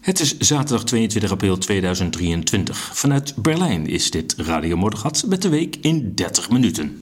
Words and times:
Het 0.00 0.20
is 0.20 0.38
zaterdag 0.38 0.84
22 0.84 1.30
april 1.30 1.58
2023. 1.58 2.90
Vanuit 2.92 3.34
Berlijn 3.36 3.86
is 3.86 4.10
dit 4.10 4.34
Radio 4.36 4.76
Moddergat 4.76 5.24
met 5.26 5.42
de 5.42 5.48
week 5.48 5.76
in 5.80 6.14
30 6.14 6.50
minuten. 6.50 6.98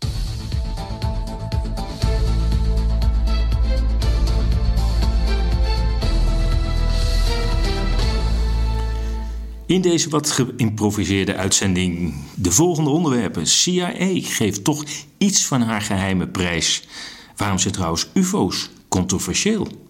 In 9.67 9.81
deze 9.81 10.09
wat 10.09 10.31
geïmproviseerde 10.31 11.35
uitzending 11.35 12.15
de 12.35 12.51
volgende 12.51 12.91
onderwerpen. 12.91 13.47
CIA 13.47 13.93
geeft 14.21 14.65
toch 14.65 14.85
iets 15.19 15.47
van 15.47 15.63
haar 15.63 15.83
geheime 15.83 16.29
prijs. 16.29 16.89
Waarom 17.37 17.59
zijn 17.59 17.75
trouwens 17.75 18.09
UFO's 18.15 18.71
controversieel? 18.89 19.88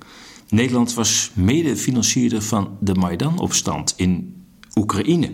Nederland 0.48 0.94
was 0.94 1.30
medefinancierder 1.34 2.42
van 2.42 2.76
de 2.80 2.94
Maidan-opstand 2.94 3.94
in 3.96 4.42
Oekraïne. 4.74 5.32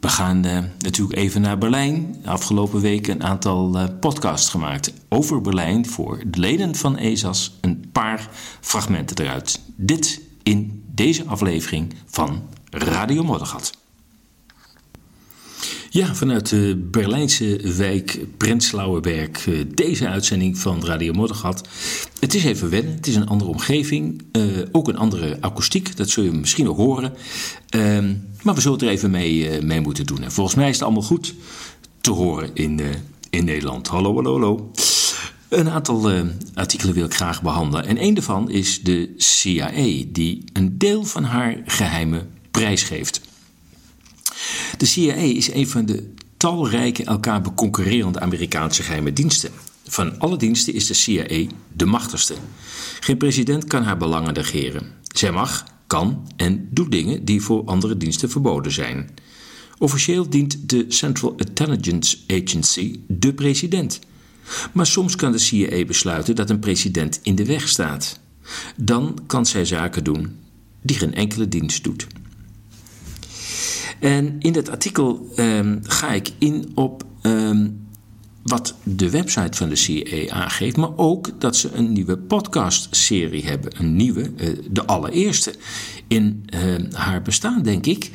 We 0.00 0.08
gaan 0.08 0.46
uh, 0.46 0.58
natuurlijk 0.78 1.18
even 1.18 1.40
naar 1.40 1.58
Berlijn. 1.58 2.16
Afgelopen 2.24 2.80
week 2.80 3.06
een 3.06 3.22
aantal 3.22 3.76
uh, 3.76 3.84
podcasts 4.00 4.48
gemaakt 4.48 4.92
over 5.08 5.40
Berlijn 5.40 5.86
voor 5.86 6.22
de 6.26 6.38
leden 6.38 6.74
van 6.74 6.96
ESAS. 6.96 7.58
Een 7.60 7.84
paar 7.92 8.28
fragmenten 8.60 9.24
eruit. 9.24 9.60
Dit 9.76 10.20
in 10.42 10.84
deze 10.94 11.24
aflevering 11.24 11.94
van 12.06 12.42
Radio 12.70 13.24
Moddergat. 13.24 13.79
Ja, 15.92 16.14
vanuit 16.14 16.48
de 16.48 16.88
Berlijnse 16.90 17.60
wijk 17.76 18.18
Prenzlauerberg. 18.36 19.48
Eh, 19.48 19.54
deze 19.74 20.08
uitzending 20.08 20.58
van 20.58 20.84
Radio 20.84 21.12
Moddergat. 21.12 21.68
Het 22.20 22.34
is 22.34 22.44
even 22.44 22.70
wennen, 22.70 22.94
het 22.94 23.06
is 23.06 23.16
een 23.16 23.28
andere 23.28 23.50
omgeving. 23.50 24.22
Uh, 24.32 24.44
ook 24.72 24.88
een 24.88 24.96
andere 24.96 25.36
akoestiek, 25.40 25.96
dat 25.96 26.10
zul 26.10 26.24
je 26.24 26.30
misschien 26.30 26.64
nog 26.64 26.76
horen. 26.76 27.12
Uh, 27.76 27.98
maar 28.42 28.54
we 28.54 28.60
zullen 28.60 28.78
het 28.78 28.86
er 28.86 28.92
even 28.92 29.10
mee, 29.10 29.58
uh, 29.58 29.62
mee 29.62 29.80
moeten 29.80 30.06
doen. 30.06 30.22
En 30.22 30.32
volgens 30.32 30.56
mij 30.56 30.68
is 30.68 30.74
het 30.74 30.84
allemaal 30.84 31.02
goed 31.02 31.34
te 32.00 32.10
horen 32.10 32.50
in, 32.54 32.80
in 33.30 33.44
Nederland. 33.44 33.86
Hallo, 33.88 34.14
hallo, 34.14 34.32
hallo. 34.32 34.70
Een 35.48 35.70
aantal 35.70 36.10
artikelen 36.54 36.94
wil 36.94 37.04
ik 37.04 37.14
graag 37.14 37.42
behandelen. 37.42 37.86
En 37.86 38.02
een 38.02 38.14
daarvan 38.14 38.50
is 38.50 38.82
de 38.82 39.14
CIA, 39.16 40.04
die 40.06 40.44
een 40.52 40.78
deel 40.78 41.04
van 41.04 41.24
haar 41.24 41.62
geheimen 41.64 42.30
prijsgeeft. 42.50 43.20
De 44.76 44.86
CIA 44.86 45.14
is 45.14 45.52
een 45.52 45.68
van 45.68 45.86
de 45.86 46.12
talrijke 46.36 47.04
elkaar 47.04 47.40
beconcurrerende 47.40 48.20
Amerikaanse 48.20 48.82
geheime 48.82 49.12
diensten. 49.12 49.50
Van 49.86 50.18
alle 50.18 50.36
diensten 50.36 50.74
is 50.74 50.86
de 50.86 50.94
CIA 50.94 51.46
de 51.72 51.86
machtigste. 51.86 52.34
Geen 53.00 53.16
president 53.16 53.64
kan 53.64 53.82
haar 53.82 53.96
belangen 53.96 54.34
negeren. 54.34 54.92
Zij 55.02 55.32
mag, 55.32 55.64
kan 55.86 56.28
en 56.36 56.68
doet 56.70 56.90
dingen 56.90 57.24
die 57.24 57.42
voor 57.42 57.64
andere 57.64 57.96
diensten 57.96 58.30
verboden 58.30 58.72
zijn. 58.72 59.10
Officieel 59.78 60.30
dient 60.30 60.68
de 60.68 60.84
Central 60.88 61.34
Intelligence 61.36 62.16
Agency 62.26 63.00
de 63.08 63.34
president. 63.34 63.98
Maar 64.72 64.86
soms 64.86 65.16
kan 65.16 65.32
de 65.32 65.38
CIA 65.38 65.84
besluiten 65.84 66.34
dat 66.34 66.50
een 66.50 66.58
president 66.58 67.20
in 67.22 67.34
de 67.34 67.44
weg 67.44 67.68
staat. 67.68 68.20
Dan 68.76 69.18
kan 69.26 69.46
zij 69.46 69.64
zaken 69.64 70.04
doen 70.04 70.38
die 70.82 70.96
geen 70.96 71.14
enkele 71.14 71.48
dienst 71.48 71.84
doet. 71.84 72.06
En 74.00 74.36
in 74.38 74.52
dat 74.52 74.70
artikel 74.70 75.28
um, 75.36 75.80
ga 75.82 76.12
ik 76.12 76.30
in 76.38 76.70
op 76.74 77.04
um, 77.22 77.88
wat 78.42 78.74
de 78.82 79.10
website 79.10 79.56
van 79.56 79.68
de 79.68 79.76
CIA 79.76 80.32
aangeeft, 80.32 80.76
maar 80.76 80.96
ook 80.96 81.40
dat 81.40 81.56
ze 81.56 81.70
een 81.72 81.92
nieuwe 81.92 82.18
podcastserie 82.18 83.44
hebben. 83.44 83.72
Een 83.78 83.96
nieuwe, 83.96 84.30
uh, 84.36 84.48
de 84.70 84.86
allereerste 84.86 85.54
in 86.08 86.44
uh, 86.54 86.92
haar 86.92 87.22
bestaan, 87.22 87.62
denk 87.62 87.86
ik. 87.86 88.10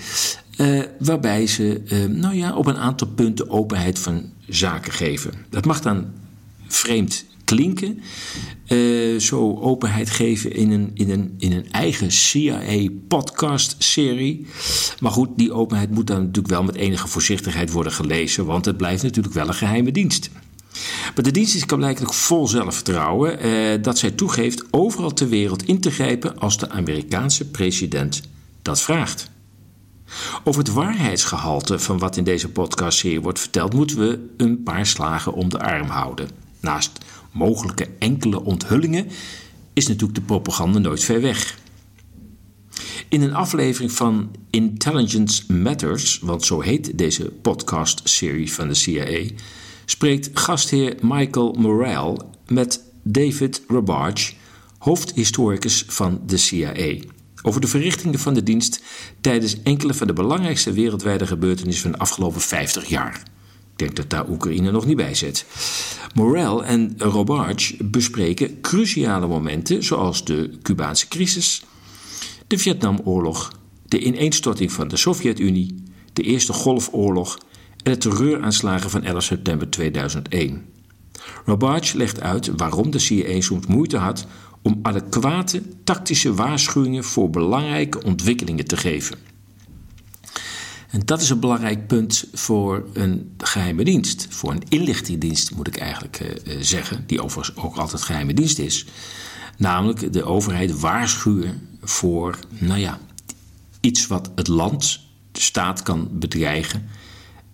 Uh, 0.58 0.84
waarbij 1.00 1.48
ze 1.48 1.82
nou 2.10 2.36
ja, 2.36 2.56
op 2.56 2.66
een 2.66 2.78
aantal 2.78 3.08
punten 3.08 3.50
openheid 3.50 4.00
van 4.00 4.30
zaken 4.48 4.94
geven. 4.94 5.32
Dat 5.50 5.66
mag 5.66 5.82
dan 5.82 6.06
vreemd 6.68 7.26
klinken. 7.46 8.02
Uh, 8.68 9.20
zo 9.20 9.60
openheid 9.60 10.10
geven 10.10 10.54
in 10.54 10.72
een, 10.72 10.92
in 10.94 11.10
een, 11.10 11.36
in 11.38 11.52
een 11.52 11.72
eigen 11.72 12.12
CIA-podcast-serie. 12.12 14.46
Maar 15.00 15.12
goed, 15.12 15.30
die 15.36 15.52
openheid 15.52 15.92
moet 15.92 16.08
dan 16.08 16.20
natuurlijk 16.20 16.48
wel 16.48 16.64
met 16.64 16.76
enige 16.76 17.08
voorzichtigheid 17.08 17.72
worden 17.72 17.92
gelezen, 17.92 18.46
want 18.46 18.66
het 18.66 18.78
blijft 18.78 19.04
natuurlijk 19.04 19.34
wel 19.34 19.48
een 19.48 19.54
geheime 19.54 19.92
dienst. 19.92 20.30
Maar 21.16 21.24
de 21.24 21.32
dienst 21.32 21.56
is 21.56 21.66
blijkbaar 21.66 22.14
vol 22.14 22.48
zelfvertrouwen 22.48 23.46
uh, 23.46 23.82
dat 23.82 23.98
zij 23.98 24.12
toegeeft 24.12 24.64
overal 24.72 25.14
ter 25.14 25.30
wereld 25.30 25.64
in 25.64 25.80
te 25.80 25.92
grijpen 25.92 26.40
als 26.40 26.58
de 26.58 26.70
Amerikaanse 26.70 27.50
president 27.50 28.22
dat 28.62 28.82
vraagt. 28.82 29.34
Over 30.44 30.64
het 30.64 30.74
waarheidsgehalte 30.74 31.80
van 31.80 31.98
wat 31.98 32.18
in 32.18 32.24
deze 32.24 32.50
podcastserie 32.50 33.22
wordt 33.22 33.40
verteld, 33.40 33.74
moeten 33.74 33.98
we 33.98 34.34
een 34.38 34.64
paar 34.64 34.86
slagen 34.86 35.34
om 35.34 35.50
de 35.50 35.60
arm 35.60 35.90
houden. 35.90 36.30
Naast 36.60 36.92
mogelijke 37.36 37.88
enkele 38.00 38.44
onthullingen 38.44 39.08
is 39.74 39.88
natuurlijk 39.88 40.16
de 40.16 40.26
propaganda 40.26 40.80
nooit 40.80 41.04
ver 41.04 41.22
weg. 41.22 41.58
In 43.10 43.22
een 43.22 43.34
aflevering 43.34 43.92
van 43.92 44.32
Intelligence 44.50 45.54
Matters, 45.54 46.20
want 46.20 46.46
zo 46.46 46.62
heet 46.62 46.98
deze 46.98 47.32
podcast-serie 47.42 48.54
van 48.54 48.68
de 48.68 48.74
CIA, 48.74 49.30
spreekt 49.86 50.30
gastheer 50.34 50.96
Michael 51.02 51.56
Morrell 51.60 52.18
met 52.48 52.84
David 53.04 53.62
Robarge, 53.68 54.34
hoofdhistoricus 54.78 55.84
van 55.88 56.22
de 56.26 56.38
CIA, 56.38 56.96
over 57.42 57.62
de 57.62 57.68
verrichtingen 57.68 58.20
van 58.20 58.34
de 58.34 58.44
dienst 58.44 58.84
tijdens 59.22 59.62
enkele 59.64 59.94
van 59.94 60.08
de 60.08 60.14
belangrijkste 60.14 60.74
wereldwijde 60.74 61.28
gebeurtenissen 61.28 61.84
van 61.84 61.92
de 61.92 61.98
afgelopen 61.98 62.42
50 62.42 62.86
jaar. 62.86 63.24
Denk 63.76 63.96
dat 63.96 64.10
daar 64.10 64.30
Oekraïne 64.30 64.72
nog 64.72 64.86
niet 64.86 64.98
bij 64.98 65.16
zit. 65.16 65.46
Morel 66.14 66.64
en 66.66 66.96
Robarge 66.98 67.84
bespreken 67.84 68.62
cruciale 68.62 69.28
momenten 69.28 69.84
zoals 69.84 70.26
de 70.26 70.58
Cubaanse 70.62 71.08
crisis, 71.08 71.64
de 72.48 72.58
Vietnamoorlog, 72.58 73.52
de 73.86 74.00
ineenstorting 74.00 74.72
van 74.72 74.88
de 74.88 74.98
Sovjet-Unie, 74.98 75.84
de 76.14 76.22
Eerste 76.22 76.54
Golfoorlog 76.54 77.38
en 77.84 77.92
de 77.92 77.98
terreuraanslagen 77.98 78.90
van 78.90 79.04
11 79.04 79.24
september 79.24 79.70
2001. 79.70 80.66
Robarge 81.46 81.98
legt 81.98 82.22
uit 82.22 82.52
waarom 82.56 82.92
de 82.92 83.00
CIA 83.00 83.42
soms 83.42 83.66
moeite 83.66 83.98
had 83.98 84.28
om 84.62 84.80
adequate 84.82 85.62
tactische 85.84 86.34
waarschuwingen 86.34 87.04
voor 87.04 87.30
belangrijke 87.30 88.04
ontwikkelingen 88.04 88.66
te 88.66 88.78
geven. 88.78 89.18
En 90.96 91.02
dat 91.06 91.22
is 91.22 91.30
een 91.30 91.40
belangrijk 91.40 91.88
punt 91.88 92.26
voor 92.34 92.86
een 92.94 93.34
geheime 93.38 93.84
dienst. 93.84 94.28
Voor 94.30 94.52
een 94.52 94.64
inlichtingendienst 94.70 95.56
moet 95.56 95.68
ik 95.68 95.78
eigenlijk 95.78 96.20
uh, 96.20 96.56
zeggen, 96.60 97.04
die 97.08 97.24
overigens 97.24 97.58
ook 97.58 97.76
altijd 97.76 98.02
geheime 98.02 98.34
dienst 98.34 98.60
is. 98.60 98.86
Namelijk 99.58 100.14
de 100.14 100.24
overheid 100.24 100.80
waarschuwen 100.80 101.68
voor, 101.82 102.40
nou 102.50 102.80
ja, 102.80 103.00
iets 103.80 104.08
wat 104.08 104.32
het 104.36 104.48
land, 104.48 105.00
de 105.32 105.42
staat 105.42 105.84
kan 105.84 106.10
bedreigen. 106.12 106.90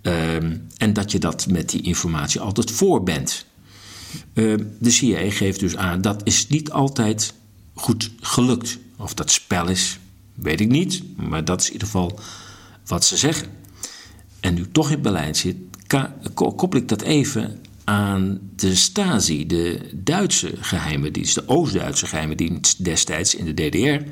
Uh, 0.02 0.36
en 0.78 0.94
dat 0.94 1.12
je 1.12 1.20
dat 1.20 1.48
met 1.48 1.70
die 1.70 1.82
informatie 1.82 2.40
altijd 2.40 2.72
voor 2.72 3.04
bent. 3.04 3.46
Uh, 4.34 4.58
de 4.80 4.92
CIA 4.92 5.32
geeft 5.32 5.60
dus 5.60 5.76
aan 5.76 6.02
dat 6.02 6.22
is 6.24 6.48
niet 6.48 6.72
altijd 6.72 7.34
goed 7.74 8.12
gelukt. 8.20 8.78
Of 8.98 9.14
dat 9.14 9.32
spel 9.32 9.68
is, 9.68 10.00
weet 10.34 10.60
ik 10.60 10.70
niet. 10.70 11.04
Maar 11.18 11.46
dat 11.46 11.62
is 11.62 11.68
in 11.68 11.74
ieder 11.74 11.88
geval 11.88 12.20
wat 12.92 13.06
ze 13.06 13.18
zeggen. 13.18 13.48
En 14.40 14.54
nu 14.54 14.72
toch 14.72 14.92
in 14.92 15.02
Berlijn 15.02 15.36
zit, 15.36 15.56
koppel 16.34 16.80
ik 16.80 16.88
dat 16.88 17.02
even 17.02 17.62
aan 17.84 18.40
de 18.56 18.76
Stasi, 18.76 19.48
de 19.48 19.90
Duitse 19.94 20.54
geheime 20.60 21.12
dienst, 21.12 21.36
de 21.36 21.48
Oost-Duitse 21.48 22.06
geheime 22.06 22.36
dienst 22.36 22.84
destijds 22.84 23.36
in 23.36 23.46
de 23.46 23.54
DDR, 23.54 24.06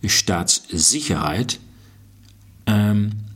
de 0.00 0.08
Staatssicherheid. 0.08 1.58
Um, 2.64 3.26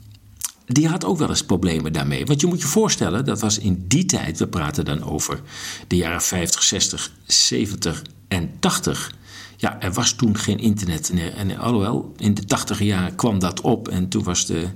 die 0.67 0.89
had 0.89 1.05
ook 1.05 1.19
wel 1.19 1.29
eens 1.29 1.45
problemen 1.45 1.93
daarmee. 1.93 2.27
Want 2.27 2.41
je 2.41 2.47
moet 2.47 2.61
je 2.61 2.67
voorstellen, 2.67 3.25
dat 3.25 3.41
was 3.41 3.59
in 3.59 3.85
die 3.89 4.05
tijd, 4.05 4.39
we 4.39 4.49
praten 4.49 4.85
dan 4.85 5.03
over 5.05 5.41
de 5.87 5.97
jaren 5.97 6.23
50, 6.23 6.63
60, 6.63 7.13
70 7.27 8.03
en 8.29 8.51
80. 8.59 9.13
Ja, 9.63 9.81
er 9.81 9.93
was 9.93 10.13
toen 10.13 10.39
geen 10.39 10.59
internet. 10.59 11.11
En, 11.11 11.37
en 11.37 11.59
alhoewel, 11.59 12.13
in 12.17 12.35
de 12.35 12.45
tachtige 12.45 12.85
jaren 12.85 13.15
kwam 13.15 13.39
dat 13.39 13.61
op. 13.61 13.89
En 13.89 14.09
toen 14.09 14.23
was 14.23 14.47
de 14.47 14.67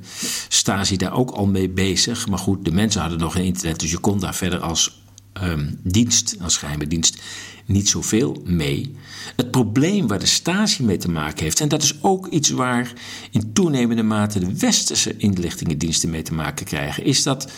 Stasi 0.49 0.97
daar 0.97 1.13
ook 1.13 1.31
al 1.31 1.47
mee 1.47 1.69
bezig. 1.69 2.29
Maar 2.29 2.39
goed, 2.39 2.65
de 2.65 2.71
mensen 2.71 3.01
hadden 3.01 3.19
nog 3.19 3.33
geen 3.33 3.45
internet. 3.45 3.81
Dus 3.81 3.91
je 3.91 3.99
kon 3.99 4.21
daar 4.21 4.35
verder 4.35 4.61
als 4.61 5.03
um, 5.43 5.81
dienst, 5.83 6.37
als 6.41 6.57
geheime 6.57 6.87
dienst, 6.87 7.23
niet 7.65 7.89
zoveel 7.89 8.43
mee. 8.45 8.95
Het 9.37 9.51
probleem 9.51 10.07
waar 10.07 10.19
de 10.19 10.27
Stasi 10.27 10.83
mee 10.83 10.97
te 10.97 11.11
maken 11.11 11.43
heeft, 11.43 11.61
en 11.61 11.69
dat 11.69 11.83
is 11.83 12.03
ook 12.03 12.27
iets 12.27 12.51
waar 12.51 12.93
in 13.31 13.53
toenemende 13.53 14.03
mate 14.03 14.39
de 14.39 14.59
westerse 14.59 15.17
inlichtingendiensten 15.17 16.11
mee 16.11 16.23
te 16.23 16.35
maken 16.35 16.67
krijgen, 16.67 17.05
is 17.05 17.23
dat 17.23 17.53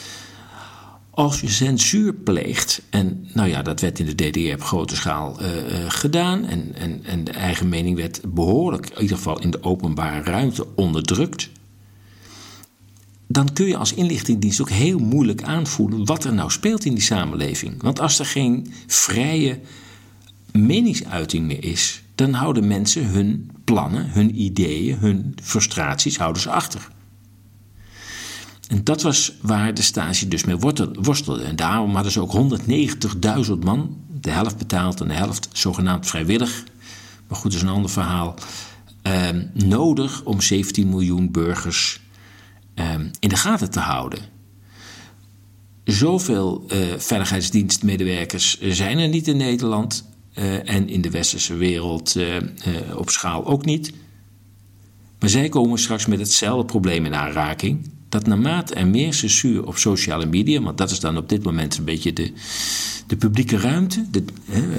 Als 1.18 1.40
je 1.40 1.48
censuur 1.48 2.14
pleegt, 2.14 2.82
en 2.90 3.26
nou 3.32 3.48
ja, 3.48 3.62
dat 3.62 3.80
werd 3.80 3.98
in 3.98 4.06
de 4.06 4.14
DDR 4.14 4.52
op 4.52 4.62
grote 4.62 4.96
schaal 4.96 5.42
uh, 5.42 5.48
gedaan, 5.88 6.44
en, 6.44 6.74
en, 6.74 7.04
en 7.04 7.24
de 7.24 7.30
eigen 7.30 7.68
mening 7.68 7.96
werd 7.96 8.20
behoorlijk, 8.34 8.90
in 8.90 9.02
ieder 9.02 9.16
geval 9.16 9.40
in 9.40 9.50
de 9.50 9.62
openbare 9.62 10.22
ruimte, 10.22 10.66
onderdrukt, 10.74 11.50
dan 13.26 13.52
kun 13.52 13.66
je 13.66 13.76
als 13.76 13.94
inlichtingendienst 13.94 14.60
ook 14.60 14.70
heel 14.70 14.98
moeilijk 14.98 15.42
aanvoelen 15.42 16.04
wat 16.04 16.24
er 16.24 16.34
nou 16.34 16.50
speelt 16.50 16.84
in 16.84 16.94
die 16.94 17.02
samenleving. 17.02 17.82
Want 17.82 18.00
als 18.00 18.18
er 18.18 18.26
geen 18.26 18.72
vrije 18.86 19.60
meningsuiting 20.52 21.46
meer 21.46 21.64
is, 21.64 22.02
dan 22.14 22.32
houden 22.32 22.66
mensen 22.66 23.06
hun 23.06 23.50
plannen, 23.64 24.10
hun 24.10 24.40
ideeën, 24.40 24.98
hun 24.98 25.34
frustraties 25.42 26.18
houden 26.18 26.42
ze 26.42 26.50
achter. 26.50 26.88
En 28.68 28.84
dat 28.84 29.02
was 29.02 29.32
waar 29.40 29.74
de 29.74 29.82
stage 29.82 30.28
dus 30.28 30.44
mee 30.44 30.56
worstelde. 30.92 31.42
En 31.42 31.56
daarom 31.56 31.94
hadden 31.94 32.12
ze 32.12 32.20
ook 32.20 32.60
190.000 33.46 33.52
man, 33.60 33.96
de 34.20 34.30
helft 34.30 34.56
betaald 34.56 35.00
en 35.00 35.08
de 35.08 35.14
helft 35.14 35.48
zogenaamd 35.52 36.06
vrijwillig. 36.06 36.64
Maar 37.28 37.38
goed, 37.38 37.52
dat 37.52 37.60
is 37.60 37.66
een 37.66 37.74
ander 37.74 37.90
verhaal. 37.90 38.34
Eh, 39.02 39.28
nodig 39.52 40.24
om 40.24 40.40
17 40.40 40.88
miljoen 40.88 41.30
burgers 41.30 42.00
eh, 42.74 42.94
in 43.20 43.28
de 43.28 43.36
gaten 43.36 43.70
te 43.70 43.80
houden. 43.80 44.18
Zoveel 45.84 46.64
uh, 46.72 46.78
veiligheidsdienstmedewerkers 46.98 48.60
zijn 48.60 48.98
er 48.98 49.08
niet 49.08 49.28
in 49.28 49.36
Nederland. 49.36 50.04
Eh, 50.38 50.74
en 50.74 50.88
in 50.88 51.00
de 51.00 51.10
westerse 51.10 51.54
wereld 51.54 52.16
uh, 52.16 52.36
op 52.96 53.10
schaal 53.10 53.46
ook 53.46 53.64
niet. 53.64 53.92
Maar 55.18 55.28
zij 55.28 55.48
komen 55.48 55.78
straks 55.78 56.06
met 56.06 56.18
hetzelfde 56.18 56.64
probleem 56.64 57.04
in 57.04 57.14
aanraking. 57.14 57.90
Dat 58.08 58.26
naarmate 58.26 58.74
er 58.74 58.86
meer 58.86 59.14
censuur 59.14 59.66
op 59.66 59.76
sociale 59.76 60.26
media, 60.26 60.60
want 60.60 60.78
dat 60.78 60.90
is 60.90 61.00
dan 61.00 61.16
op 61.16 61.28
dit 61.28 61.44
moment 61.44 61.76
een 61.76 61.84
beetje 61.84 62.12
de, 62.12 62.32
de 63.06 63.16
publieke 63.16 63.56
ruimte. 63.58 64.04
De, 64.10 64.24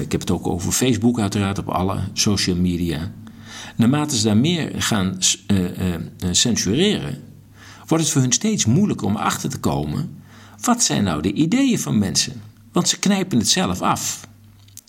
ik 0.02 0.12
heb 0.12 0.22
het 0.22 0.32
ook 0.32 0.48
over 0.48 0.72
Facebook, 0.72 1.20
uiteraard, 1.20 1.58
op 1.58 1.68
alle 1.68 2.00
social 2.14 2.56
media. 2.56 3.12
Naarmate 3.76 4.18
ze 4.18 4.24
daar 4.24 4.38
meer 4.38 4.82
gaan 4.82 5.18
censureren, 6.32 7.24
wordt 7.88 8.04
het 8.04 8.14
voor 8.14 8.22
hun 8.22 8.32
steeds 8.32 8.66
moeilijker 8.66 9.08
om 9.08 9.16
achter 9.16 9.50
te 9.50 9.60
komen. 9.60 10.18
Wat 10.62 10.84
zijn 10.84 11.04
nou 11.04 11.22
de 11.22 11.34
ideeën 11.34 11.80
van 11.80 11.98
mensen? 11.98 12.42
Want 12.72 12.88
ze 12.88 13.00
knijpen 13.00 13.38
het 13.38 13.50
zelf 13.50 13.82
af. 13.82 14.28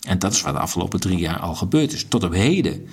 En 0.01 0.19
dat 0.19 0.33
is 0.33 0.41
wat 0.41 0.53
de 0.53 0.59
afgelopen 0.59 0.99
drie 0.99 1.17
jaar 1.17 1.39
al 1.39 1.55
gebeurd 1.55 1.93
is. 1.93 2.05
Tot 2.07 2.23
op 2.23 2.33
heden 2.33 2.87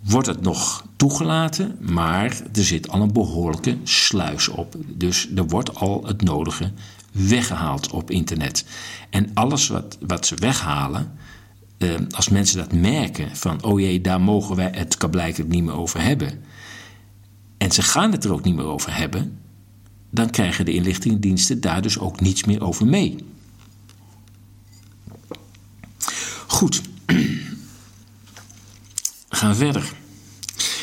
wordt 0.00 0.26
het 0.26 0.40
nog 0.40 0.84
toegelaten, 0.96 1.76
maar 1.80 2.42
er 2.52 2.64
zit 2.64 2.88
al 2.88 3.00
een 3.00 3.12
behoorlijke 3.12 3.76
sluis 3.84 4.48
op. 4.48 4.74
Dus 4.86 5.28
er 5.34 5.46
wordt 5.46 5.74
al 5.74 6.06
het 6.06 6.22
nodige 6.22 6.72
weggehaald 7.12 7.90
op 7.90 8.10
internet. 8.10 8.64
En 9.10 9.30
alles 9.34 9.68
wat, 9.68 9.98
wat 10.00 10.26
ze 10.26 10.34
weghalen, 10.34 11.12
eh, 11.78 11.94
als 12.10 12.28
mensen 12.28 12.58
dat 12.58 12.72
merken 12.72 13.36
van, 13.36 13.62
oh 13.62 13.80
jee, 13.80 14.00
daar 14.00 14.20
mogen 14.20 14.56
wij 14.56 14.70
het 14.74 15.10
blijkbaar 15.10 15.46
niet 15.46 15.64
meer 15.64 15.74
over 15.74 16.02
hebben. 16.02 16.40
En 17.58 17.70
ze 17.70 17.82
gaan 17.82 18.12
het 18.12 18.24
er 18.24 18.32
ook 18.32 18.44
niet 18.44 18.54
meer 18.54 18.64
over 18.64 18.96
hebben, 18.96 19.38
dan 20.10 20.30
krijgen 20.30 20.64
de 20.64 20.72
inlichtingendiensten 20.72 21.60
daar 21.60 21.82
dus 21.82 21.98
ook 21.98 22.20
niets 22.20 22.44
meer 22.44 22.64
over 22.64 22.86
mee. 22.86 23.16
Goed, 26.46 26.82
gaan 29.38 29.56
verder. 29.56 29.92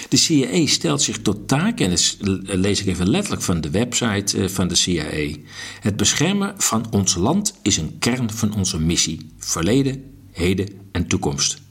De 0.09 0.17
CIA 0.17 0.65
stelt 0.65 1.01
zich 1.01 1.21
tot 1.21 1.47
taak, 1.47 1.79
en 1.79 1.89
dat 1.89 2.17
lees 2.43 2.79
ik 2.81 2.87
even 2.87 3.09
letterlijk 3.09 3.43
van 3.43 3.61
de 3.61 3.69
website 3.69 4.37
eh, 4.37 4.47
van 4.49 4.67
de 4.67 4.75
CIA: 4.75 5.35
Het 5.79 5.97
beschermen 5.97 6.53
van 6.57 6.85
ons 6.91 7.15
land 7.15 7.53
is 7.61 7.77
een 7.77 7.95
kern 7.99 8.31
van 8.31 8.55
onze 8.55 8.79
missie, 8.79 9.29
verleden, 9.37 10.03
heden 10.31 10.67
en 10.91 11.07
toekomst. 11.07 11.61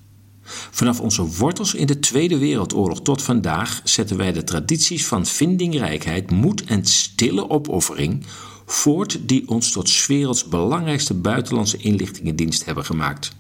Vanaf 0.71 1.01
onze 1.01 1.23
wortels 1.23 1.75
in 1.75 1.87
de 1.87 1.99
Tweede 1.99 2.39
Wereldoorlog 2.39 3.03
tot 3.03 3.23
vandaag 3.23 3.81
zetten 3.85 4.17
wij 4.17 4.33
de 4.33 4.45
tradities 4.45 5.07
van 5.07 5.27
vindingrijkheid, 5.27 6.31
moed 6.31 6.65
en 6.65 6.85
stille 6.85 7.51
opoffering 7.51 8.27
voort 8.67 9.19
die 9.29 9.49
ons 9.49 9.71
tot 9.71 10.07
werelds 10.07 10.49
belangrijkste 10.49 11.15
buitenlandse 11.15 11.77
inlichtingendienst 11.77 12.65
hebben 12.65 12.85
gemaakt. 12.85 13.31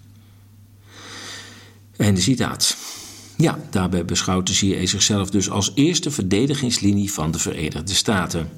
En 1.96 2.14
de 2.14 2.20
citaat. 2.20 2.76
Ja, 3.36 3.58
daarbij 3.70 4.04
beschouwt 4.04 4.46
de 4.46 4.54
CIA 4.54 4.86
zichzelf 4.86 5.30
dus 5.30 5.50
als 5.50 5.72
eerste 5.74 6.10
verdedigingslinie 6.10 7.12
van 7.12 7.30
de 7.30 7.38
Verenigde 7.38 7.94
Staten. 7.94 8.48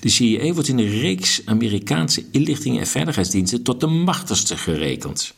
De 0.00 0.08
CIA 0.08 0.52
wordt 0.52 0.68
in 0.68 0.78
een 0.78 1.00
reeks 1.00 1.42
Amerikaanse 1.44 2.24
inlichtingen 2.30 2.80
en 2.80 2.86
veiligheidsdiensten 2.86 3.62
tot 3.62 3.80
de 3.80 3.86
machtigste 3.86 4.56
gerekend. 4.56 5.34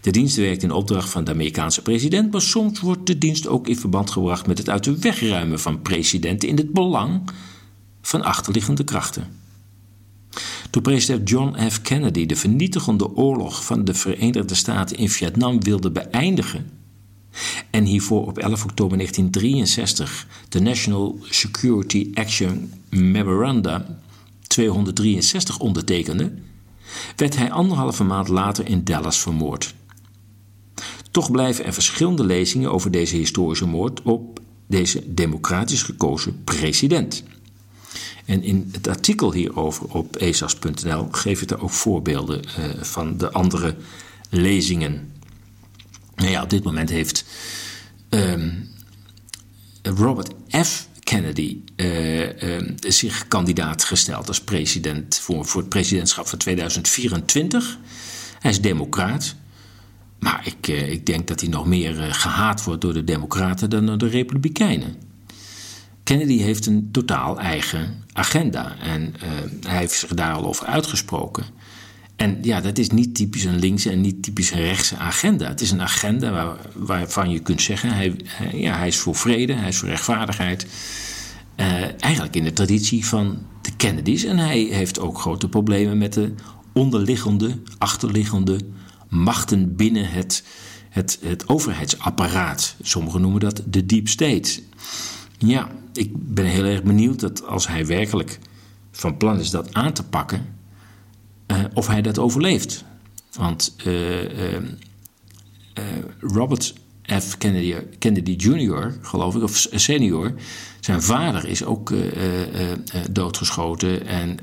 De 0.00 0.10
dienst 0.10 0.36
werkt 0.36 0.62
in 0.62 0.70
opdracht 0.70 1.10
van 1.10 1.24
de 1.24 1.30
Amerikaanse 1.30 1.82
president, 1.82 2.32
maar 2.32 2.42
soms 2.42 2.80
wordt 2.80 3.06
de 3.06 3.18
dienst 3.18 3.46
ook 3.46 3.68
in 3.68 3.76
verband 3.76 4.10
gebracht 4.10 4.46
met 4.46 4.58
het 4.58 4.68
uit 4.68 4.84
de 4.84 4.98
weg 4.98 5.20
ruimen 5.20 5.60
van 5.60 5.82
presidenten 5.82 6.48
in 6.48 6.56
het 6.56 6.72
belang 6.72 7.30
van 8.02 8.22
achterliggende 8.22 8.84
krachten. 8.84 9.40
Toen 10.70 10.82
president 10.82 11.28
John 11.28 11.70
F. 11.70 11.82
Kennedy 11.82 12.26
de 12.26 12.36
vernietigende 12.36 13.16
oorlog 13.16 13.64
van 13.64 13.84
de 13.84 13.94
Verenigde 13.94 14.54
Staten 14.54 14.96
in 14.96 15.10
Vietnam 15.10 15.62
wilde 15.62 15.90
beëindigen 15.90 16.70
en 17.70 17.84
hiervoor 17.84 18.26
op 18.26 18.38
11 18.38 18.64
oktober 18.64 18.96
1963 18.96 20.26
de 20.48 20.60
National 20.60 21.18
Security 21.22 22.10
Action 22.14 22.72
Memoranda 22.88 23.98
263 24.46 25.58
ondertekende, 25.58 26.32
werd 27.16 27.36
hij 27.36 27.50
anderhalve 27.50 28.04
maand 28.04 28.28
later 28.28 28.68
in 28.68 28.84
Dallas 28.84 29.20
vermoord. 29.20 29.74
Toch 31.10 31.30
blijven 31.30 31.64
er 31.64 31.72
verschillende 31.72 32.24
lezingen 32.24 32.72
over 32.72 32.90
deze 32.90 33.16
historische 33.16 33.66
moord 33.66 34.02
op 34.02 34.40
deze 34.66 35.14
democratisch 35.14 35.82
gekozen 35.82 36.44
president. 36.44 37.22
En 38.24 38.42
in 38.42 38.68
het 38.72 38.88
artikel 38.88 39.32
hierover 39.32 39.86
op 39.88 40.16
esas.nl 40.16 41.08
geef 41.10 41.42
ik 41.42 41.50
er 41.50 41.62
ook 41.62 41.70
voorbeelden 41.70 42.40
uh, 42.40 42.82
van 42.82 43.16
de 43.16 43.32
andere 43.32 43.76
lezingen. 44.30 45.11
Nou 46.22 46.42
op 46.42 46.50
dit 46.50 46.64
moment 46.64 46.90
heeft 46.90 47.24
um, 48.10 48.68
Robert 49.82 50.30
F. 50.64 50.88
Kennedy 51.00 51.60
uh, 51.76 52.42
uh, 52.42 52.62
zich 52.80 53.28
kandidaat 53.28 53.84
gesteld 53.84 54.28
als 54.28 54.40
president 54.40 55.18
voor, 55.18 55.44
voor 55.44 55.60
het 55.60 55.70
presidentschap 55.70 56.28
van 56.28 56.38
2024. 56.38 57.78
Hij 58.38 58.50
is 58.50 58.60
democraat. 58.60 59.34
Maar 60.18 60.42
ik, 60.44 60.66
ik 60.68 61.06
denk 61.06 61.28
dat 61.28 61.40
hij 61.40 61.48
nog 61.48 61.66
meer 61.66 62.14
gehaat 62.14 62.64
wordt 62.64 62.80
door 62.80 62.92
de 62.92 63.04
democraten 63.04 63.70
dan 63.70 63.86
door 63.86 63.98
de 63.98 64.08
republikeinen. 64.08 64.96
Kennedy 66.02 66.38
heeft 66.38 66.66
een 66.66 66.88
totaal 66.92 67.40
eigen 67.40 68.04
agenda 68.12 68.76
en 68.78 69.14
hij 69.66 69.78
heeft 69.78 69.94
zich 69.94 70.14
daar 70.14 70.34
al 70.34 70.46
over 70.46 70.66
uitgesproken. 70.66 71.44
En 72.22 72.38
ja, 72.42 72.60
dat 72.60 72.78
is 72.78 72.90
niet 72.90 73.14
typisch 73.14 73.44
een 73.44 73.58
linkse 73.58 73.90
en 73.90 74.00
niet 74.00 74.22
typisch 74.22 74.50
een 74.50 74.60
rechtse 74.60 74.96
agenda. 74.96 75.48
Het 75.48 75.60
is 75.60 75.70
een 75.70 75.82
agenda 75.82 76.30
waar, 76.30 76.56
waarvan 76.74 77.30
je 77.30 77.38
kunt 77.38 77.62
zeggen: 77.62 77.90
hij, 77.90 78.16
ja, 78.52 78.76
hij 78.76 78.86
is 78.86 78.96
voor 78.96 79.14
vrede, 79.14 79.52
hij 79.52 79.68
is 79.68 79.76
voor 79.76 79.88
rechtvaardigheid. 79.88 80.66
Uh, 81.56 81.66
eigenlijk 82.02 82.36
in 82.36 82.44
de 82.44 82.52
traditie 82.52 83.06
van 83.06 83.38
de 83.62 83.70
Kennedys. 83.76 84.24
En 84.24 84.38
hij 84.38 84.60
heeft 84.60 85.00
ook 85.00 85.18
grote 85.18 85.48
problemen 85.48 85.98
met 85.98 86.12
de 86.12 86.34
onderliggende, 86.72 87.58
achterliggende 87.78 88.60
machten 89.08 89.76
binnen 89.76 90.10
het, 90.10 90.44
het, 90.88 91.18
het 91.22 91.48
overheidsapparaat. 91.48 92.76
Sommigen 92.82 93.20
noemen 93.20 93.40
dat 93.40 93.62
de 93.66 93.86
deep 93.86 94.08
state. 94.08 94.62
Ja, 95.38 95.70
ik 95.92 96.10
ben 96.12 96.46
heel 96.46 96.64
erg 96.64 96.82
benieuwd 96.82 97.20
dat 97.20 97.46
als 97.46 97.68
hij 97.68 97.86
werkelijk 97.86 98.38
van 98.90 99.16
plan 99.16 99.38
is 99.38 99.50
dat 99.50 99.74
aan 99.74 99.92
te 99.92 100.02
pakken, 100.02 100.46
of 101.74 101.86
hij 101.86 102.02
dat 102.02 102.18
overleeft. 102.18 102.84
Want 103.32 103.76
uh, 103.86 104.22
uh, 104.22 104.28
Robert 106.20 106.74
F. 107.20 107.38
Kennedy, 107.38 107.74
Kennedy 107.98 108.30
Jr., 108.30 108.98
geloof 109.02 109.36
ik, 109.36 109.42
of 109.42 109.66
senior, 109.74 110.34
zijn 110.80 111.02
vader 111.02 111.48
is 111.48 111.64
ook 111.64 111.92
doodgeschoten. 113.10 114.06
En 114.06 114.38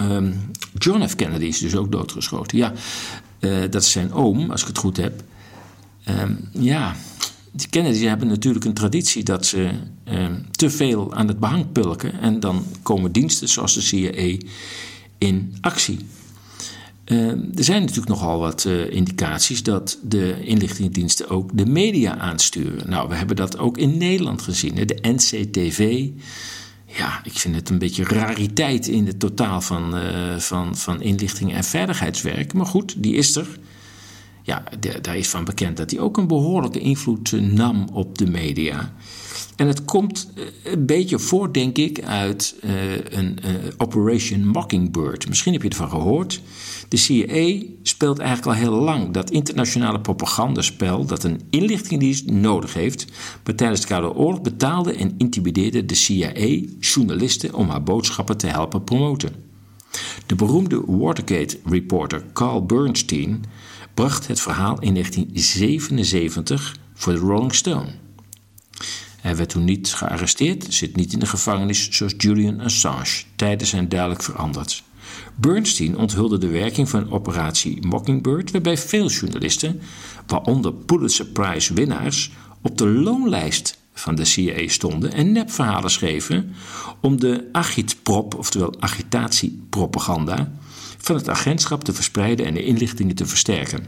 um, 0.00 0.50
John 0.78 1.06
F. 1.06 1.16
Kennedy 1.16 1.44
is 1.44 1.58
dus 1.58 1.76
ook 1.76 1.92
doodgeschoten. 1.92 2.58
Ja, 2.58 2.72
dat 3.68 3.82
is 3.82 3.90
zijn 3.90 4.12
oom, 4.12 4.50
als 4.50 4.60
ik 4.60 4.66
het 4.66 4.78
goed 4.78 4.96
heb. 4.96 5.22
Um, 6.08 6.48
ja, 6.52 6.96
die 7.56 7.68
Kennedys 7.68 8.00
hebben 8.00 8.28
natuurlijk 8.28 8.64
een 8.64 8.74
traditie 8.74 9.22
dat 9.22 9.46
ze 9.46 9.70
eh, 10.04 10.26
te 10.50 10.70
veel 10.70 11.14
aan 11.14 11.28
het 11.28 11.38
behang 11.38 11.72
pulken. 11.72 12.20
En 12.20 12.40
dan 12.40 12.64
komen 12.82 13.12
diensten 13.12 13.48
zoals 13.48 13.74
de 13.74 13.80
CIA 13.80 14.36
in 15.24 15.56
actie. 15.60 15.98
Uh, 17.06 17.30
er 17.30 17.64
zijn 17.64 17.80
natuurlijk 17.80 18.08
nogal 18.08 18.38
wat 18.38 18.64
uh, 18.64 18.90
indicaties 18.90 19.62
dat 19.62 19.98
de 20.02 20.44
inlichtingendiensten 20.44 21.28
ook 21.28 21.50
de 21.56 21.66
media 21.66 22.16
aansturen. 22.16 22.90
Nou, 22.90 23.08
we 23.08 23.14
hebben 23.14 23.36
dat 23.36 23.58
ook 23.58 23.78
in 23.78 23.98
Nederland 23.98 24.42
gezien. 24.42 24.74
De 24.74 24.98
NCTV, 25.02 26.08
ja, 26.86 27.20
ik 27.24 27.32
vind 27.32 27.54
het 27.54 27.68
een 27.68 27.78
beetje 27.78 28.04
rariteit 28.04 28.86
in 28.86 29.06
het 29.06 29.18
totaal 29.18 29.60
van, 29.60 29.96
uh, 29.96 30.38
van, 30.38 30.76
van 30.76 31.02
inlichting 31.02 31.54
en 31.54 31.64
veiligheidswerk. 31.64 32.52
Maar 32.52 32.66
goed, 32.66 32.94
die 33.02 33.14
is 33.14 33.36
er. 33.36 33.58
Ja, 34.42 34.64
daar 35.00 35.16
is 35.16 35.28
van 35.28 35.44
bekend 35.44 35.76
dat 35.76 35.90
hij 35.90 36.00
ook 36.00 36.16
een 36.16 36.26
behoorlijke 36.26 36.78
invloed 36.78 37.32
nam 37.40 37.88
op 37.92 38.18
de 38.18 38.26
media. 38.26 38.92
En 39.56 39.66
het 39.66 39.84
komt 39.84 40.30
eh, 40.34 40.72
een 40.72 40.86
beetje 40.86 41.18
voort, 41.18 41.54
denk 41.54 41.76
ik, 41.78 42.02
uit 42.02 42.54
uh, 42.64 42.72
een 43.04 43.38
uh, 43.44 43.50
Operation 43.76 44.46
Mockingbird. 44.46 45.28
Misschien 45.28 45.52
heb 45.52 45.62
je 45.62 45.68
ervan 45.68 45.90
gehoord. 45.90 46.40
De 46.88 46.96
CIA 46.96 47.62
speelt 47.82 48.18
eigenlijk 48.18 48.48
al 48.48 48.62
heel 48.62 48.82
lang 48.82 49.10
dat 49.10 49.30
internationale 49.30 50.00
propagandaspel 50.00 51.04
dat 51.04 51.24
een 51.24 51.40
inlichtingendienst 51.50 52.30
nodig 52.30 52.74
heeft. 52.74 53.04
Maar 53.44 53.54
tijdens 53.54 53.80
de 53.80 53.86
Koude 53.86 54.14
Oorlog 54.14 54.42
betaalde 54.42 54.92
en 54.92 55.14
intimideerde 55.18 55.86
de 55.86 55.94
CIA 55.94 56.66
journalisten 56.80 57.54
om 57.54 57.68
haar 57.68 57.82
boodschappen 57.82 58.36
te 58.36 58.46
helpen 58.46 58.84
promoten. 58.84 59.32
De 60.26 60.34
beroemde 60.34 60.82
Watergate-reporter 60.86 62.24
Carl 62.32 62.66
Bernstein 62.66 63.44
bracht 63.94 64.26
het 64.26 64.40
verhaal 64.40 64.80
in 64.80 64.92
1977 64.92 66.76
voor 66.94 67.12
de 67.12 67.18
Rolling 67.18 67.54
Stone. 67.54 68.03
Hij 69.24 69.36
werd 69.36 69.48
toen 69.48 69.64
niet 69.64 69.94
gearresteerd, 69.94 70.74
zit 70.74 70.96
niet 70.96 71.12
in 71.12 71.18
de 71.18 71.26
gevangenis 71.26 71.90
zoals 71.90 72.14
Julian 72.16 72.60
Assange. 72.60 73.22
Tijden 73.36 73.66
zijn 73.66 73.88
duidelijk 73.88 74.22
veranderd. 74.22 74.82
Bernstein 75.34 75.96
onthulde 75.96 76.38
de 76.38 76.46
werking 76.46 76.88
van 76.88 77.10
operatie 77.10 77.86
Mockingbird, 77.86 78.50
waarbij 78.50 78.76
veel 78.78 79.08
journalisten, 79.08 79.80
waaronder 80.26 80.72
Pulitzer 80.72 81.26
Prize 81.26 81.74
winnaars, 81.74 82.30
op 82.62 82.78
de 82.78 82.86
loonlijst 82.86 83.78
van 83.92 84.14
de 84.14 84.24
CIA 84.24 84.68
stonden 84.68 85.12
en 85.12 85.32
nepverhalen 85.32 85.90
schreven 85.90 86.54
om 87.00 87.20
de 87.20 87.48
agitprop, 87.52 88.34
oftewel 88.34 88.74
agitatiepropaganda, 88.80 90.52
van 90.98 91.16
het 91.16 91.28
agentschap 91.28 91.84
te 91.84 91.92
verspreiden 91.92 92.46
en 92.46 92.54
de 92.54 92.64
inlichtingen 92.64 93.14
te 93.14 93.26
versterken. 93.26 93.84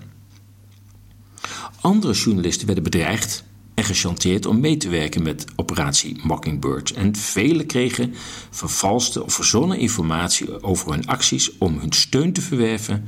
Andere 1.81 2.13
journalisten 2.13 2.67
werden 2.67 2.85
bedreigd 2.85 3.45
en 3.77 3.85
gechanteerd 3.85 4.47
om 4.47 4.61
mee 4.61 4.77
te 4.77 4.89
werken 4.89 5.23
met 5.23 5.45
operatie 5.57 6.21
Mockingbird. 6.23 6.91
En 6.91 7.17
velen 7.17 7.67
kregen 7.67 8.15
vervalste 8.51 9.25
of 9.25 9.35
verzonnen 9.35 9.79
informatie 9.79 10.63
over 10.63 10.91
hun 10.91 11.07
acties 11.07 11.59
om 11.59 11.79
hun 11.79 11.93
steun 11.93 12.33
te 12.33 12.41
verwerven 12.41 13.05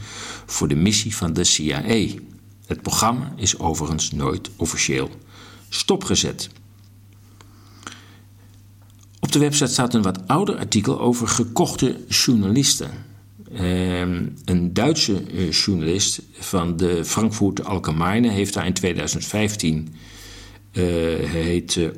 voor 0.47 0.69
de 0.69 0.75
missie 0.75 1.17
van 1.17 1.33
de 1.33 1.45
CIA. 1.45 1.83
Het 2.67 2.83
programma 2.83 3.33
is 3.37 3.59
overigens 3.59 4.13
nooit 4.13 4.51
officieel 4.57 5.11
stopgezet. 5.69 6.49
Op 9.21 9.33
de 9.33 9.39
website 9.39 9.73
staat 9.73 9.95
een 9.95 10.03
wat 10.03 10.27
ouder 10.27 10.59
artikel 10.59 11.01
over 11.01 11.29
gekochte 11.29 11.97
journalisten. 12.09 12.91
Ehm, 13.55 14.27
een 14.45 14.73
Duitse 14.73 15.23
eh, 15.23 15.51
journalist 15.51 16.23
van 16.33 16.77
de 16.77 17.05
Frankfurter 17.05 17.65
Allgemeine 17.65 18.29
heeft 18.29 18.55
daar 18.55 18.67
in 18.67 18.73
2015 18.73 19.89
eh, 19.93 19.99
hij 20.73 21.43
heet 21.43 21.75
uh, 21.75 21.89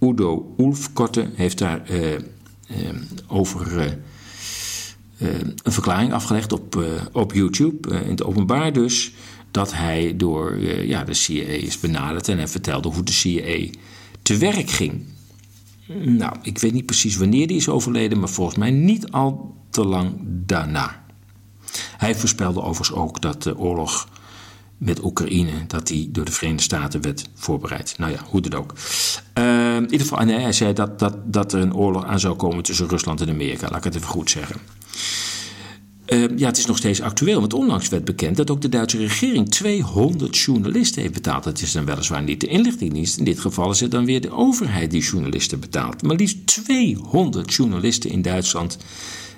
Udo 0.00 0.54
Ulfkotte, 0.58 1.30
heeft 1.34 1.58
daar 1.58 1.90
uh, 1.90 2.18
over 3.26 3.98
een 5.18 5.72
verklaring 5.72 6.12
afgelegd 6.12 6.52
op, 6.52 6.84
op 7.12 7.32
YouTube, 7.32 7.88
in 7.88 8.10
het 8.10 8.24
openbaar 8.24 8.72
dus, 8.72 9.12
dat 9.50 9.72
hij 9.74 10.16
door 10.16 10.58
ja, 10.86 11.04
de 11.04 11.14
CIA 11.14 11.42
is 11.42 11.80
benaderd 11.80 12.28
en 12.28 12.36
hij 12.36 12.48
vertelde 12.48 12.88
hoe 12.88 13.02
de 13.02 13.12
CIA 13.12 13.70
te 14.22 14.36
werk 14.36 14.70
ging. 14.70 15.04
Nou, 16.04 16.36
ik 16.42 16.58
weet 16.58 16.72
niet 16.72 16.86
precies 16.86 17.16
wanneer 17.16 17.46
die 17.46 17.56
is 17.56 17.68
overleden, 17.68 18.18
maar 18.18 18.28
volgens 18.28 18.56
mij 18.56 18.70
niet 18.70 19.10
al 19.10 19.56
te 19.70 19.84
lang 19.84 20.14
daarna. 20.24 21.04
Hij 21.96 22.14
voorspelde 22.14 22.62
overigens 22.62 22.98
ook 22.98 23.20
dat 23.20 23.42
de 23.42 23.58
oorlog 23.58 24.08
met 24.84 25.04
Oekraïne, 25.04 25.66
dat 25.66 25.86
die 25.86 26.10
door 26.10 26.24
de 26.24 26.32
Verenigde 26.32 26.62
Staten 26.62 27.02
werd 27.02 27.28
voorbereid. 27.34 27.94
Nou 27.98 28.12
ja, 28.12 28.18
hoe 28.30 28.40
dan 28.40 28.60
ook. 28.60 28.74
Uh, 29.38 29.76
in 29.76 29.82
ieder 29.82 30.00
geval, 30.00 30.18
hij 30.18 30.52
zei 30.52 30.72
dat, 30.72 30.98
dat, 30.98 31.16
dat 31.24 31.52
er 31.52 31.60
een 31.60 31.74
oorlog 31.74 32.04
aan 32.04 32.20
zou 32.20 32.36
komen 32.36 32.62
tussen 32.62 32.88
Rusland 32.88 33.20
en 33.20 33.28
Amerika. 33.28 33.68
Laat 33.68 33.78
ik 33.78 33.84
het 33.84 33.94
even 33.94 34.08
goed 34.08 34.30
zeggen. 34.30 34.56
Uh, 36.06 36.24
ja, 36.36 36.46
het 36.46 36.58
is 36.58 36.66
nog 36.66 36.76
steeds 36.76 37.00
actueel, 37.00 37.40
want 37.40 37.54
onlangs 37.54 37.88
werd 37.88 38.04
bekend 38.04 38.36
dat 38.36 38.50
ook 38.50 38.60
de 38.60 38.68
Duitse 38.68 38.98
regering 38.98 39.50
200 39.50 40.38
journalisten 40.38 41.02
heeft 41.02 41.14
betaald. 41.14 41.44
Dat 41.44 41.60
is 41.60 41.72
dan 41.72 41.84
weliswaar 41.84 42.22
niet 42.22 42.40
de 42.40 42.46
inlichtingendienst. 42.46 43.18
In 43.18 43.24
dit 43.24 43.40
geval 43.40 43.70
is 43.70 43.80
het 43.80 43.90
dan 43.90 44.04
weer 44.04 44.20
de 44.20 44.30
overheid 44.30 44.90
die 44.90 45.02
journalisten 45.02 45.60
betaalt. 45.60 46.02
Maar 46.02 46.16
liefst 46.16 46.46
200 46.46 47.54
journalisten 47.54 48.10
in 48.10 48.22
Duitsland 48.22 48.78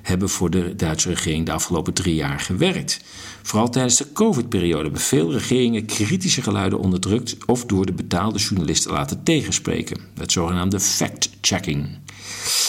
hebben 0.04 0.28
voor 0.28 0.50
de 0.50 0.74
Duitse 0.76 1.08
regering 1.08 1.46
de 1.46 1.52
afgelopen 1.52 1.94
drie 1.94 2.14
jaar 2.14 2.40
gewerkt. 2.40 3.00
Vooral 3.42 3.70
tijdens 3.70 3.96
de 3.96 4.12
COVID-periode 4.12 4.82
hebben 4.82 5.00
veel 5.00 5.32
regeringen 5.32 5.86
kritische 5.86 6.42
geluiden 6.42 6.78
onderdrukt 6.78 7.36
of 7.46 7.64
door 7.64 7.86
de 7.86 7.92
betaalde 7.92 8.38
journalisten 8.38 8.92
laten 8.92 9.22
tegenspreken. 9.22 10.00
Het 10.14 10.32
zogenaamde 10.32 10.80
fact-checking. 10.80 11.98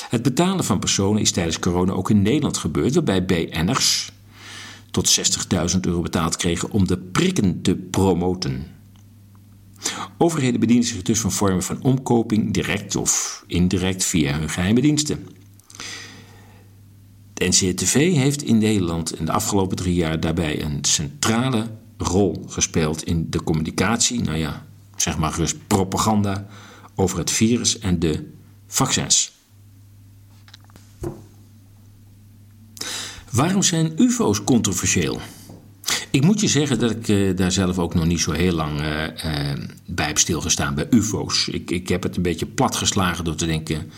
Het 0.10 0.22
betalen 0.22 0.64
van 0.64 0.80
personen 0.80 1.22
is 1.22 1.32
tijdens 1.32 1.60
corona 1.60 1.92
ook 1.92 2.10
in 2.10 2.22
Nederland 2.22 2.58
gebeurd, 2.58 2.94
waarbij 2.94 3.26
BN'ers 3.26 4.12
tot 4.92 5.20
60.000 5.74 5.80
euro 5.82 6.02
betaald 6.02 6.36
kregen 6.36 6.72
om 6.72 6.88
de 6.88 6.98
prikken 6.98 7.62
te 7.62 7.76
promoten. 7.76 8.66
Overheden 10.18 10.60
bedienen 10.60 10.86
zich 10.86 11.02
dus 11.02 11.20
van 11.20 11.32
vormen 11.32 11.64
van 11.64 11.82
omkoping, 11.82 12.54
direct 12.54 12.96
of 12.96 13.44
indirect 13.48 14.06
via 14.06 14.40
hun 14.40 14.50
geheime 14.50 14.82
diensten. 14.82 15.28
De 17.36 17.48
NCTV 17.48 18.14
heeft 18.14 18.44
in 18.44 18.58
Nederland 18.58 19.20
in 19.20 19.26
de 19.26 19.32
afgelopen 19.32 19.78
drie 19.78 19.94
jaar 19.94 20.20
daarbij 20.20 20.64
een 20.64 20.78
centrale 20.82 21.68
rol 21.98 22.46
gespeeld 22.48 23.04
in 23.04 23.30
de 23.30 23.44
communicatie, 23.44 24.22
nou 24.22 24.38
ja, 24.38 24.66
zeg 24.96 25.18
maar 25.18 25.32
gerust 25.32 25.68
propaganda 25.68 26.48
over 26.96 27.18
het 27.18 27.32
virus 27.32 27.80
en 27.80 28.00
de 28.00 28.32
vaccins. 28.68 29.34
Waarom 33.32 33.64
zijn 33.64 33.94
UFO's 34.02 34.44
controversieel? 34.44 35.20
Ik 36.12 36.24
moet 36.24 36.40
je 36.40 36.48
zeggen 36.48 36.80
dat 36.80 36.92
ik 36.92 37.08
uh, 37.08 37.36
daar 37.36 37.52
zelf 37.52 37.80
ook 37.80 37.94
nog 37.94 38.06
niet 38.06 38.20
zo 38.20 38.32
heel 38.32 38.54
lang 38.54 38.80
uh, 38.80 39.04
uh, 39.04 39.54
bij 39.86 40.08
heb 40.08 40.18
stilgestaan 40.18 40.76
bij 40.76 40.88
UFO's. 40.90 41.48
Ik, 41.48 41.72
ik 41.72 41.90
heb 41.90 42.04
het 42.04 42.16
een 42.16 42.22
beetje 42.22 42.46
platgeslagen 42.46 43.24
door 43.24 43.36
te 43.36 43.46
denken: 43.46 43.92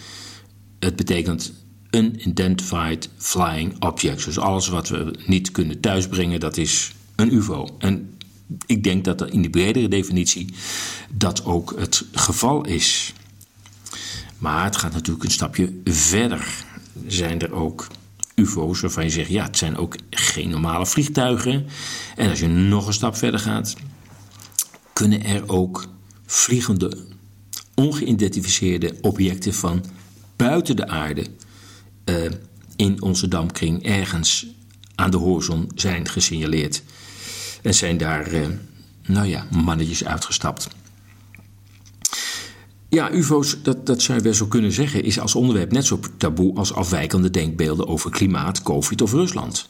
het 0.80 0.96
betekent 0.96 1.54
unidentified 1.92 3.10
flying 3.18 3.84
objects. 3.84 4.26
Dus 4.26 4.40
alles 4.40 4.68
wat 4.68 4.90
we 4.90 5.14
niet 5.26 5.52
kunnen 5.52 5.80
thuisbrengen, 5.80 6.40
dat 6.40 6.58
is 6.58 6.92
een 7.16 7.34
UFO. 7.34 7.76
En 7.80 8.18
ik 8.66 8.84
denk 8.84 9.06
dat 9.06 9.22
er 9.22 9.34
in 9.34 9.42
de 9.42 9.50
bredere 9.50 9.88
definitie 9.88 10.54
dat 11.12 11.46
ook 11.46 11.74
het 11.78 12.06
geval 12.12 12.66
is. 12.66 13.14
Maar 14.38 14.64
het 14.64 14.76
gaat 14.76 14.94
natuurlijk 14.94 15.26
een 15.26 15.32
stapje 15.32 15.74
verder. 15.84 16.66
Zijn 17.08 17.40
er 17.40 17.54
ook 17.54 17.88
UFO's 18.36 18.80
waarvan 18.82 19.04
je 19.04 19.10
zegt, 19.10 19.30
ja, 19.30 19.44
het 19.44 19.58
zijn 19.58 19.78
ook 19.78 19.96
geen 20.10 20.50
normale 20.50 20.86
vliegtuigen. 20.86 21.66
En 22.16 22.30
als 22.30 22.40
je 22.40 22.48
nog 22.48 22.88
een 22.88 22.94
stap 22.94 23.16
verder 23.16 23.40
gaat, 23.40 23.76
kunnen 24.94 25.24
er 25.24 25.50
ook 25.50 25.88
vliegende, 26.26 27.06
ongeïdentificeerde 27.76 28.96
objecten 29.02 29.54
van 29.54 29.86
buiten 30.36 30.76
de 30.76 30.88
aarde 30.88 31.26
uh, 32.10 32.16
in 32.76 33.02
onze 33.02 33.28
dampkring 33.28 33.84
ergens 33.84 34.48
aan 34.96 35.12
de 35.12 35.18
horizon 35.18 35.72
zijn 35.76 36.08
gesignaleerd. 36.08 36.84
En 37.62 37.74
zijn 37.74 37.98
daar, 37.98 38.34
uh, 38.34 38.48
nou 39.06 39.28
ja, 39.28 39.48
mannetjes 39.52 40.06
uitgestapt. 40.06 40.68
Ja, 42.90 43.12
UFO's, 43.12 43.58
dat, 43.64 43.86
dat 43.86 44.02
zou 44.02 44.18
je 44.18 44.24
wel 44.24 44.34
zo 44.34 44.46
kunnen 44.46 44.72
zeggen, 44.72 45.04
is 45.04 45.20
als 45.20 45.36
onderwerp 45.36 45.72
net 45.72 45.86
zo 45.86 46.00
taboe 46.18 46.56
als 46.56 46.74
afwijkende 46.74 47.30
denkbeelden 47.30 47.88
over 47.88 48.12
klimaat, 48.12 48.64
COVID 48.64 49.02
of 49.02 49.12
Rusland. 49.12 49.70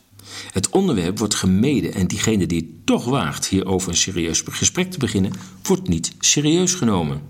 Het 0.52 0.70
onderwerp 0.70 1.18
wordt 1.20 1.36
gemeden 1.36 1.94
en 1.94 2.08
diegene 2.08 2.46
die 2.46 2.58
het 2.58 2.86
toch 2.86 3.06
waagt 3.06 3.48
hierover 3.48 3.90
een 3.90 3.98
serieus 3.98 4.44
gesprek 4.50 4.92
te 4.92 4.98
beginnen, 4.98 5.32
wordt 5.64 5.88
niet 5.88 6.12
serieus 6.20 6.74
genomen. 6.74 7.22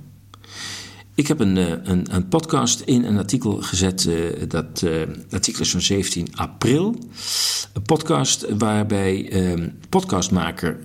Ik 1.18 1.28
heb 1.28 1.40
een, 1.40 1.58
eh, 1.58 1.72
een, 1.84 2.16
een, 2.16 2.28
podcast 2.28 2.80
in 2.80 3.04
een 3.04 3.18
artikel 3.18 3.62
gezet. 3.62 4.06
Uh, 4.06 4.26
dat 4.48 4.82
uh, 4.86 5.02
artikel 5.30 5.62
is 5.62 5.72
van 5.72 5.82
17 5.82 6.28
april. 6.36 6.96
Een 7.74 7.82
podcast 7.82 8.46
waarbij 8.58 9.32
uh, 9.32 9.68
podcastmaker 9.90 10.80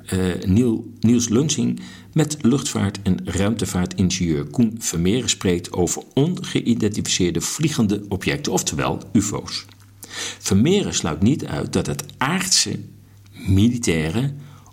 Niel, 0.47 0.93
Niels 1.01 1.29
Lunsing 1.29 1.81
met 2.13 2.37
luchtvaart- 2.41 3.03
en 3.03 3.21
ruimtevaartingenieur 3.25 4.45
Koen 4.45 4.75
Vermeeren 4.79 5.29
spreekt 5.29 5.73
over 5.73 6.03
ongeïdentificeerde 6.15 7.41
vliegende 7.41 8.05
objecten, 8.09 8.53
oftewel 8.53 9.03
UFO's. 9.13 9.65
Vermeeren 10.39 10.95
sluit 10.95 11.23
niet 11.23 11.47
uit 11.47 11.73
dat 11.73 11.87
het 11.87 12.05
aardse, 12.19 12.79
militaire 13.33 14.33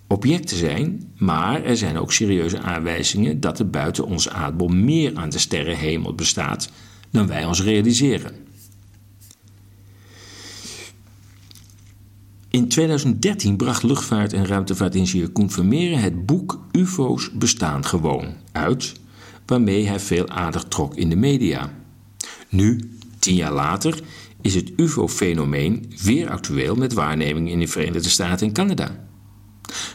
objecten 0.10 0.58
zijn, 0.58 1.12
maar 1.18 1.64
er 1.64 1.78
zijn 1.78 1.98
ook 1.98 2.14
serieuze 2.14 2.60
aanwijzingen 2.60 3.40
dat 3.40 3.60
er 3.60 3.70
buiten 3.70 4.06
onze 4.06 4.32
aardbol 4.32 4.68
meer 4.68 5.16
aan 5.16 5.30
de 5.30 5.40
sterrenhemel 5.40 6.16
bestaat 6.16 6.70
dan 7.12 7.28
wij 7.28 7.46
ons 7.46 7.64
realiseren. 7.64 8.36
In 12.50 12.68
2013 12.68 13.58
bracht 13.58 13.84
luchtvaart- 13.84 14.34
en 14.34 14.46
ruimtevaartingenieur 14.46 15.30
Koen 15.30 15.74
het 15.74 16.26
boek 16.26 16.60
UFO's 16.72 17.32
bestaan 17.32 17.86
gewoon 17.86 18.34
uit, 18.52 18.94
waarmee 19.46 19.88
hij 19.88 20.00
veel 20.00 20.28
aandacht 20.28 20.70
trok 20.70 20.96
in 20.96 21.10
de 21.10 21.16
media. 21.16 21.72
Nu, 22.50 22.92
tien 23.20 23.36
jaar 23.36 23.54
later, 23.54 24.00
is 24.42 24.56
het 24.56 24.72
UFO-fenomeen 24.76 25.94
weer 26.04 26.30
actueel 26.30 26.76
met 26.76 26.94
waarnemingen 26.94 27.52
in 27.52 27.60
de 27.60 27.68
Verenigde 27.68 28.10
Staten 28.10 28.48
en 28.48 28.54
Canada. 28.54 29.09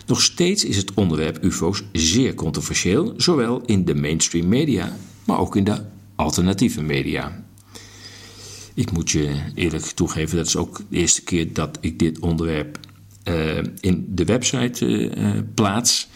Nog 0.07 0.23
steeds 0.23 0.65
is 0.65 0.77
het 0.77 0.95
onderwerp 0.95 1.45
UFO's 1.45 1.83
zeer 1.93 2.35
controversieel, 2.35 3.15
zowel 3.17 3.63
in 3.67 3.85
de 3.85 3.95
mainstream 3.95 4.49
media, 4.49 4.97
maar 5.25 5.39
ook 5.39 5.57
in 5.57 5.65
de 5.65 5.83
alternatieve 6.17 6.83
media. 6.83 7.45
Ik 8.75 8.91
moet 8.93 9.11
je 9.11 9.43
eerlijk 9.55 9.85
toegeven, 9.85 10.37
dat 10.37 10.47
is 10.47 10.57
ook 10.57 10.81
de 10.89 10.97
eerste 10.97 11.23
keer 11.23 11.53
dat 11.53 11.79
ik 11.81 11.99
dit 11.99 12.19
onderwerp 12.19 12.79
uh, 13.29 13.57
in 13.81 14.07
de 14.09 14.25
website 14.25 14.87
uh, 14.87 15.31
plaats. 15.55 16.09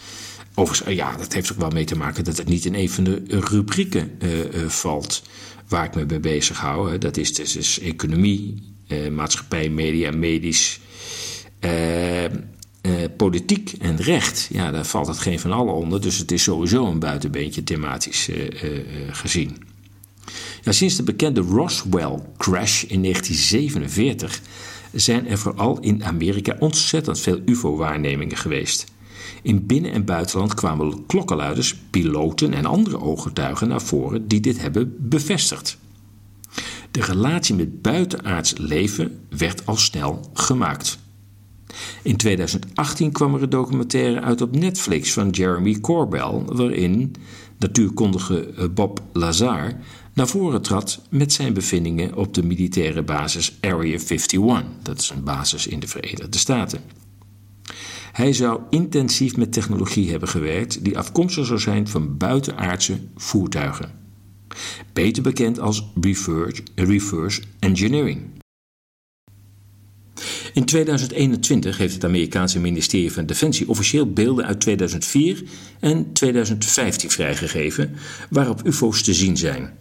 Overigens, 0.55 0.95
ja, 0.95 1.17
dat 1.17 1.33
heeft 1.33 1.51
ook 1.51 1.59
wel 1.59 1.69
mee 1.69 1.85
te 1.85 1.97
maken 1.97 2.23
dat 2.23 2.37
het 2.37 2.47
niet 2.47 2.65
in 2.65 2.75
een 2.75 2.89
van 2.89 3.03
de 3.03 3.23
rubrieken 3.27 4.11
valt 4.67 5.23
waar 5.67 5.85
ik 5.85 5.95
me 5.95 6.05
mee 6.05 6.19
bezig 6.19 6.59
hou. 6.59 6.97
Dat 6.97 7.17
is 7.17 7.33
dus, 7.33 7.51
dus 7.51 7.79
economie, 7.79 8.63
maatschappij, 9.11 9.69
media, 9.69 10.11
medisch, 10.11 10.79
politiek 13.17 13.73
en 13.79 13.97
recht. 13.97 14.47
Ja, 14.51 14.71
daar 14.71 14.85
valt 14.85 15.07
het 15.07 15.19
geen 15.19 15.39
van 15.39 15.51
allen 15.51 15.73
onder. 15.73 16.01
Dus 16.01 16.17
het 16.17 16.31
is 16.31 16.43
sowieso 16.43 16.85
een 16.85 16.99
buitenbeentje 16.99 17.63
thematisch 17.63 18.29
gezien. 19.09 19.57
Ja, 20.61 20.71
sinds 20.71 20.95
de 20.95 21.03
bekende 21.03 21.41
Roswell-crash 21.41 22.83
in 22.83 23.01
1947 23.01 24.41
zijn 24.91 25.27
er 25.27 25.37
vooral 25.37 25.79
in 25.79 26.03
Amerika 26.03 26.55
ontzettend 26.59 27.19
veel 27.19 27.41
UFO-waarnemingen 27.45 28.37
geweest. 28.37 28.85
In 29.41 29.65
binnen- 29.65 29.91
en 29.91 30.05
buitenland 30.05 30.53
kwamen 30.53 31.05
klokkenluiders, 31.05 31.75
piloten 31.89 32.53
en 32.53 32.65
andere 32.65 32.99
ooggetuigen 32.99 33.67
naar 33.67 33.81
voren 33.81 34.27
die 34.27 34.39
dit 34.39 34.61
hebben 34.61 34.95
bevestigd. 34.99 35.77
De 36.91 37.01
relatie 37.01 37.55
met 37.55 37.81
buitenaards 37.81 38.53
leven 38.57 39.19
werd 39.29 39.65
al 39.65 39.75
snel 39.75 40.29
gemaakt. 40.33 40.99
In 42.01 42.17
2018 42.17 43.11
kwam 43.11 43.35
er 43.35 43.41
een 43.43 43.49
documentaire 43.49 44.21
uit 44.21 44.41
op 44.41 44.55
Netflix 44.55 45.13
van 45.13 45.29
Jeremy 45.29 45.79
Corbell, 45.79 46.41
waarin 46.45 47.15
natuurkundige 47.57 48.69
Bob 48.73 49.01
Lazar 49.13 49.73
naar 50.13 50.27
voren 50.27 50.61
trad 50.61 51.01
met 51.09 51.33
zijn 51.33 51.53
bevindingen 51.53 52.15
op 52.15 52.33
de 52.33 52.43
militaire 52.43 53.03
basis 53.03 53.57
Area 53.61 53.97
51. 53.97 54.63
Dat 54.83 54.99
is 54.99 55.09
een 55.09 55.23
basis 55.23 55.67
in 55.67 55.79
de 55.79 55.87
Verenigde 55.87 56.37
Staten. 56.37 56.81
Hij 58.11 58.33
zou 58.33 58.61
intensief 58.69 59.37
met 59.37 59.53
technologie 59.53 60.09
hebben 60.09 60.29
gewerkt 60.29 60.83
die 60.83 60.97
afkomstig 60.97 61.45
zou 61.45 61.59
zijn 61.59 61.87
van 61.87 62.17
buitenaardse 62.17 62.99
voertuigen. 63.15 63.91
Beter 64.93 65.23
bekend 65.23 65.59
als 65.59 65.91
reverse 66.75 67.41
engineering. 67.59 68.38
In 70.53 70.65
2021 70.65 71.77
heeft 71.77 71.93
het 71.93 72.05
Amerikaanse 72.05 72.59
ministerie 72.59 73.11
van 73.11 73.25
Defensie 73.25 73.69
officieel 73.69 74.13
beelden 74.13 74.45
uit 74.45 74.59
2004 74.59 75.43
en 75.79 76.13
2015 76.13 77.09
vrijgegeven 77.09 77.95
waarop 78.29 78.65
UFO's 78.65 79.03
te 79.03 79.13
zien 79.13 79.37
zijn. 79.37 79.73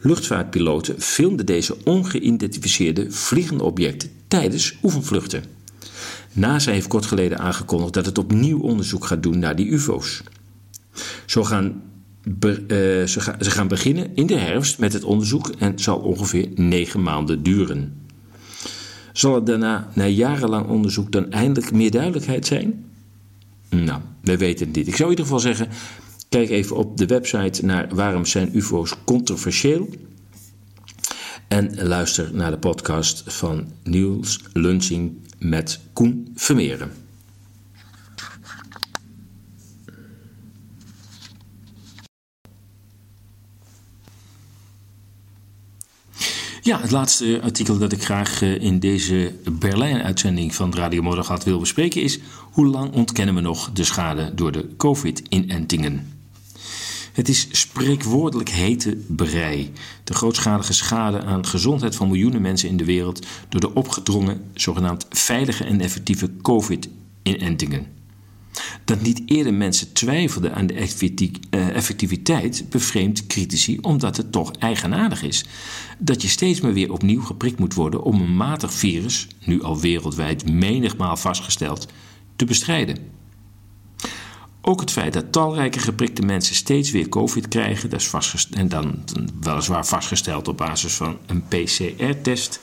Luchtvaartpiloten 0.00 1.00
filmden 1.00 1.46
deze 1.46 1.76
ongeïdentificeerde 1.84 3.10
vliegende 3.10 3.64
objecten 3.64 4.10
tijdens 4.28 4.74
oefenvluchten. 4.82 5.44
NASA 6.32 6.72
heeft 6.72 6.86
kort 6.86 7.06
geleden 7.06 7.38
aangekondigd 7.38 7.92
dat 7.92 8.06
het 8.06 8.18
opnieuw 8.18 8.60
onderzoek 8.60 9.04
gaat 9.04 9.22
doen 9.22 9.38
naar 9.38 9.56
die 9.56 9.66
UFO's. 9.66 10.22
Gaan, 11.26 11.82
uh, 12.24 12.50
ze, 13.06 13.34
ze 13.40 13.50
gaan 13.50 13.68
beginnen 13.68 14.10
in 14.14 14.26
de 14.26 14.38
herfst 14.38 14.78
met 14.78 14.92
het 14.92 15.04
onderzoek 15.04 15.48
en 15.58 15.78
zal 15.78 15.98
ongeveer 15.98 16.48
negen 16.54 17.02
maanden 17.02 17.42
duren. 17.42 18.03
Zal 19.14 19.34
er 19.34 19.44
daarna, 19.44 19.88
na 19.94 20.06
jarenlang 20.06 20.66
onderzoek, 20.66 21.12
dan 21.12 21.30
eindelijk 21.30 21.72
meer 21.72 21.90
duidelijkheid 21.90 22.46
zijn? 22.46 22.84
Nou, 23.68 24.00
we 24.20 24.36
weten 24.36 24.66
het 24.66 24.76
niet. 24.76 24.86
Ik 24.86 24.96
zou 24.96 25.10
in 25.10 25.16
ieder 25.16 25.24
geval 25.24 25.40
zeggen: 25.40 25.68
Kijk 26.28 26.50
even 26.50 26.76
op 26.76 26.96
de 26.96 27.06
website 27.06 27.64
naar 27.64 27.94
waarom 27.94 28.24
zijn 28.24 28.56
UFO's 28.56 28.94
controversieel. 29.04 29.88
En 31.48 31.86
luister 31.86 32.30
naar 32.32 32.50
de 32.50 32.58
podcast 32.58 33.22
van 33.26 33.66
Niels 33.82 34.40
Lunching 34.52 35.12
met 35.38 35.80
Koen 35.92 36.28
Vermeeren. 36.34 37.03
Ja, 46.64 46.80
het 46.80 46.90
laatste 46.90 47.40
artikel 47.42 47.78
dat 47.78 47.92
ik 47.92 48.04
graag 48.04 48.42
eh, 48.42 48.62
in 48.62 48.78
deze 48.78 49.34
Berlijn-uitzending 49.52 50.54
van 50.54 50.74
Radio 50.74 51.02
Moddergat 51.02 51.44
wil 51.44 51.58
bespreken 51.58 52.02
is: 52.02 52.18
hoe 52.52 52.66
lang 52.66 52.92
ontkennen 52.92 53.34
we 53.34 53.40
nog 53.40 53.72
de 53.72 53.84
schade 53.84 54.34
door 54.34 54.52
de 54.52 54.68
COVID-inentingen? 54.76 56.12
Het 57.12 57.28
is 57.28 57.48
spreekwoordelijk 57.50 58.48
hete 58.48 58.96
brei. 59.06 59.72
De 60.04 60.14
grootschalige 60.14 60.72
schade 60.72 61.22
aan 61.22 61.42
de 61.42 61.48
gezondheid 61.48 61.96
van 61.96 62.08
miljoenen 62.08 62.42
mensen 62.42 62.68
in 62.68 62.76
de 62.76 62.84
wereld 62.84 63.26
door 63.48 63.60
de 63.60 63.74
opgedrongen, 63.74 64.42
zogenaamd 64.54 65.06
veilige 65.10 65.64
en 65.64 65.80
effectieve 65.80 66.30
COVID-inentingen. 66.42 67.86
Dat 68.84 69.02
niet 69.02 69.22
eerder 69.26 69.54
mensen 69.54 69.92
twijfelden 69.92 70.54
aan 70.54 70.66
de 70.66 70.74
eh, 71.50 71.68
effectiviteit 71.68 72.64
bevreemdt 72.70 73.26
critici 73.26 73.78
omdat 73.80 74.16
het 74.16 74.32
toch 74.32 74.52
eigenaardig 74.52 75.22
is 75.22 75.44
dat 75.98 76.22
je 76.22 76.28
steeds 76.28 76.60
maar 76.60 76.72
weer 76.72 76.92
opnieuw 76.92 77.22
geprikt 77.22 77.58
moet 77.58 77.74
worden 77.74 78.02
om 78.02 78.20
een 78.20 78.36
matig 78.36 78.72
virus, 78.72 79.28
nu 79.44 79.62
al 79.62 79.80
wereldwijd 79.80 80.50
menigmaal 80.50 81.16
vastgesteld, 81.16 81.86
te 82.36 82.44
bestrijden. 82.44 82.98
Ook 84.60 84.80
het 84.80 84.90
feit 84.90 85.12
dat 85.12 85.32
talrijke 85.32 85.78
geprikte 85.78 86.22
mensen 86.22 86.54
steeds 86.54 86.90
weer 86.90 87.08
COVID 87.08 87.48
krijgen, 87.48 87.90
dat 87.90 88.00
is 88.00 88.08
vastgesteld, 88.08 88.60
en 88.60 88.68
dan 88.68 89.04
weliswaar 89.40 89.86
vastgesteld 89.86 90.48
op 90.48 90.56
basis 90.56 90.94
van 90.94 91.18
een 91.26 91.44
PCR-test, 91.48 92.60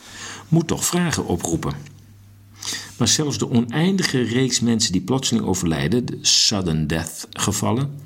moet 0.48 0.68
toch 0.68 0.86
vragen 0.86 1.26
oproepen. 1.26 1.91
Maar 2.98 3.08
zelfs 3.08 3.38
de 3.38 3.50
oneindige 3.50 4.22
reeks 4.22 4.60
mensen 4.60 4.92
die 4.92 5.02
plotseling 5.02 5.46
overlijden, 5.46 6.06
de 6.06 6.18
sudden 6.22 6.88
death 6.88 7.28
gevallen, 7.30 8.00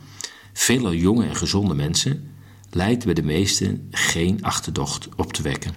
veelal 0.53 0.93
jonge 0.93 1.25
en 1.25 1.35
gezonde 1.35 1.73
mensen, 1.73 2.31
leidt 2.71 3.05
bij 3.05 3.13
de 3.13 3.23
meesten 3.23 3.87
geen 3.91 4.43
achterdocht 4.43 5.07
op 5.15 5.33
te 5.33 5.41
wekken. 5.41 5.73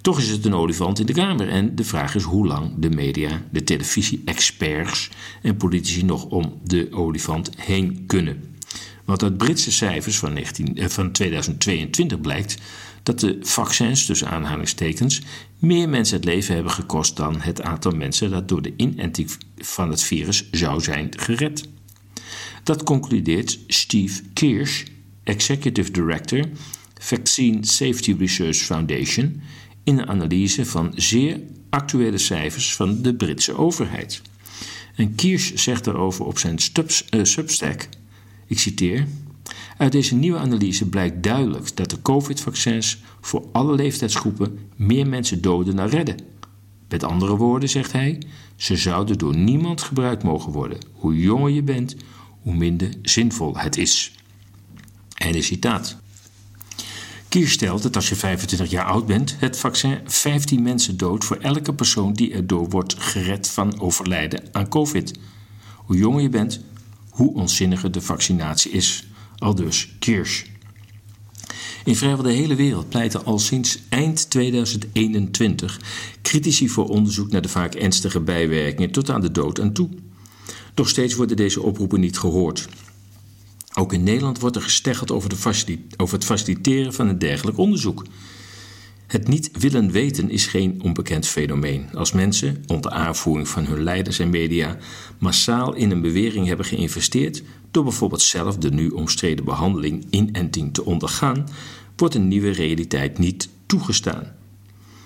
Toch 0.00 0.18
is 0.18 0.28
het 0.28 0.44
een 0.44 0.54
olifant 0.54 0.98
in 0.98 1.06
de 1.06 1.12
kamer 1.12 1.48
en 1.48 1.74
de 1.74 1.84
vraag 1.84 2.14
is 2.14 2.22
hoe 2.22 2.46
lang 2.46 2.74
de 2.78 2.90
media, 2.90 3.42
de 3.50 3.64
televisie-experts 3.64 5.10
en 5.42 5.56
politici 5.56 6.04
nog 6.04 6.24
om 6.24 6.60
de 6.64 6.88
olifant 6.90 7.50
heen 7.56 8.04
kunnen. 8.06 8.54
Want 9.04 9.22
uit 9.22 9.36
Britse 9.36 9.72
cijfers 9.72 10.18
van, 10.18 10.32
19, 10.32 10.76
eh, 10.76 10.88
van 10.88 11.12
2022 11.12 12.20
blijkt 12.20 12.56
dat 13.02 13.20
de 13.20 13.38
vaccins, 13.40 14.06
tussen 14.06 14.28
aanhalingstekens, 14.28 15.22
meer 15.58 15.88
mensen 15.88 16.16
het 16.16 16.24
leven 16.24 16.54
hebben 16.54 16.72
gekost 16.72 17.16
dan 17.16 17.40
het 17.40 17.62
aantal 17.62 17.92
mensen 17.92 18.30
dat 18.30 18.48
door 18.48 18.62
de 18.62 18.72
inenting 18.76 19.30
van 19.56 19.90
het 19.90 20.02
virus 20.02 20.50
zou 20.50 20.80
zijn 20.80 21.08
gered. 21.16 21.68
Dat 22.62 22.82
concludeert 22.82 23.58
Steve 23.66 24.22
Kirsch, 24.32 24.84
Executive 25.24 25.90
Director 25.90 26.44
Vaccine 27.00 27.66
Safety 27.66 28.14
Research 28.18 28.56
Foundation 28.56 29.42
in 29.84 29.98
een 29.98 30.08
analyse 30.08 30.66
van 30.66 30.92
zeer 30.94 31.40
actuele 31.70 32.18
cijfers 32.18 32.74
van 32.74 33.02
de 33.02 33.14
Britse 33.14 33.56
overheid. 33.56 34.22
En 34.94 35.14
Kirsch 35.14 35.52
zegt 35.54 35.84
daarover 35.84 36.24
op 36.24 36.38
zijn 36.38 36.58
uh, 37.10 37.24
Substack, 37.24 37.88
ik 38.46 38.58
citeer, 38.58 39.06
uit 39.76 39.92
deze 39.92 40.14
nieuwe 40.14 40.38
analyse 40.38 40.88
blijkt 40.88 41.22
duidelijk 41.22 41.76
dat 41.76 41.90
de 41.90 42.02
COVID-vaccins 42.02 43.02
voor 43.20 43.44
alle 43.52 43.74
leeftijdsgroepen 43.74 44.58
meer 44.76 45.06
mensen 45.06 45.42
doden 45.42 45.76
dan 45.76 45.88
redden. 45.88 46.16
Met 46.88 47.04
andere 47.04 47.36
woorden, 47.36 47.68
zegt 47.68 47.92
hij, 47.92 48.22
ze 48.56 48.76
zouden 48.76 49.18
door 49.18 49.36
niemand 49.36 49.82
gebruikt 49.82 50.22
mogen 50.22 50.52
worden. 50.52 50.78
Hoe 50.92 51.20
jonger 51.20 51.50
je 51.50 51.62
bent, 51.62 51.96
hoe 52.42 52.54
minder 52.54 52.88
zinvol 53.02 53.58
het 53.58 53.76
is. 53.76 54.12
Einde 55.14 55.42
citaat. 55.42 55.96
Kier 57.28 57.48
stelt 57.48 57.82
dat 57.82 57.96
als 57.96 58.08
je 58.08 58.16
25 58.16 58.70
jaar 58.70 58.84
oud 58.84 59.06
bent, 59.06 59.36
het 59.38 59.58
vaccin 59.58 59.98
15 60.04 60.62
mensen 60.62 60.96
doodt 60.96 61.24
voor 61.24 61.36
elke 61.36 61.74
persoon 61.74 62.12
die 62.12 62.32
erdoor 62.32 62.68
wordt 62.68 62.94
gered 62.98 63.48
van 63.48 63.80
overlijden 63.80 64.42
aan 64.52 64.68
COVID. 64.68 65.18
Hoe 65.76 65.96
jonger 65.96 66.22
je 66.22 66.28
bent, 66.28 66.60
hoe 67.10 67.34
onzinniger 67.34 67.90
de 67.90 68.00
vaccinatie 68.00 68.70
is. 68.70 69.06
Al 69.36 69.54
dus 69.54 69.94
Kirsch. 69.98 70.44
In 71.84 71.96
vrijwel 71.96 72.22
de 72.22 72.32
hele 72.32 72.54
wereld 72.54 72.88
pleiten 72.88 73.24
al 73.24 73.38
sinds 73.38 73.78
eind 73.88 74.30
2021 74.30 75.80
critici 76.22 76.68
voor 76.68 76.88
onderzoek 76.88 77.30
naar 77.30 77.42
de 77.42 77.48
vaak 77.48 77.74
ernstige 77.74 78.20
bijwerkingen 78.20 78.90
tot 78.90 79.10
aan 79.10 79.20
de 79.20 79.30
dood 79.30 79.60
aan 79.60 79.72
toe. 79.72 79.88
Nog 80.74 80.88
steeds 80.88 81.14
worden 81.14 81.36
deze 81.36 81.62
oproepen 81.62 82.00
niet 82.00 82.18
gehoord. 82.18 82.68
Ook 83.74 83.92
in 83.92 84.02
Nederland 84.02 84.40
wordt 84.40 84.56
er 84.56 84.62
gesteggeld 84.62 85.10
over, 85.10 85.28
de 85.28 85.78
over 85.96 86.14
het 86.14 86.24
faciliteren 86.24 86.92
van 86.92 87.08
een 87.08 87.18
dergelijk 87.18 87.58
onderzoek. 87.58 88.04
Het 89.06 89.28
niet 89.28 89.50
willen 89.58 89.90
weten 89.90 90.30
is 90.30 90.46
geen 90.46 90.82
onbekend 90.82 91.26
fenomeen. 91.26 91.88
Als 91.94 92.12
mensen, 92.12 92.64
onder 92.66 92.90
aanvoering 92.90 93.48
van 93.48 93.64
hun 93.64 93.82
leiders 93.82 94.18
en 94.18 94.30
media, 94.30 94.76
massaal 95.18 95.74
in 95.74 95.90
een 95.90 96.00
bewering 96.00 96.46
hebben 96.46 96.66
geïnvesteerd, 96.66 97.42
door 97.70 97.84
bijvoorbeeld 97.84 98.22
zelf 98.22 98.56
de 98.56 98.70
nu 98.70 98.88
omstreden 98.88 99.44
behandeling 99.44 100.06
inenting 100.10 100.74
te 100.74 100.84
ondergaan, 100.84 101.48
wordt 101.96 102.14
een 102.14 102.28
nieuwe 102.28 102.50
realiteit 102.50 103.18
niet 103.18 103.48
toegestaan 103.66 104.34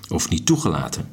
of 0.08 0.28
niet 0.28 0.46
toegelaten. 0.46 1.08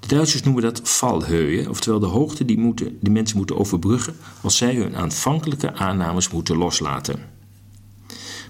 De 0.00 0.06
Duitsers 0.14 0.42
noemen 0.42 0.62
dat 0.62 0.80
valheuien, 0.82 1.68
oftewel 1.68 1.98
de 1.98 2.06
hoogte 2.06 2.44
die, 2.44 2.58
moeten, 2.58 2.98
die 3.00 3.12
mensen 3.12 3.36
moeten 3.36 3.58
overbruggen 3.58 4.16
als 4.42 4.56
zij 4.56 4.74
hun 4.74 4.96
aanvankelijke 4.96 5.74
aannames 5.74 6.30
moeten 6.30 6.56
loslaten. 6.56 7.35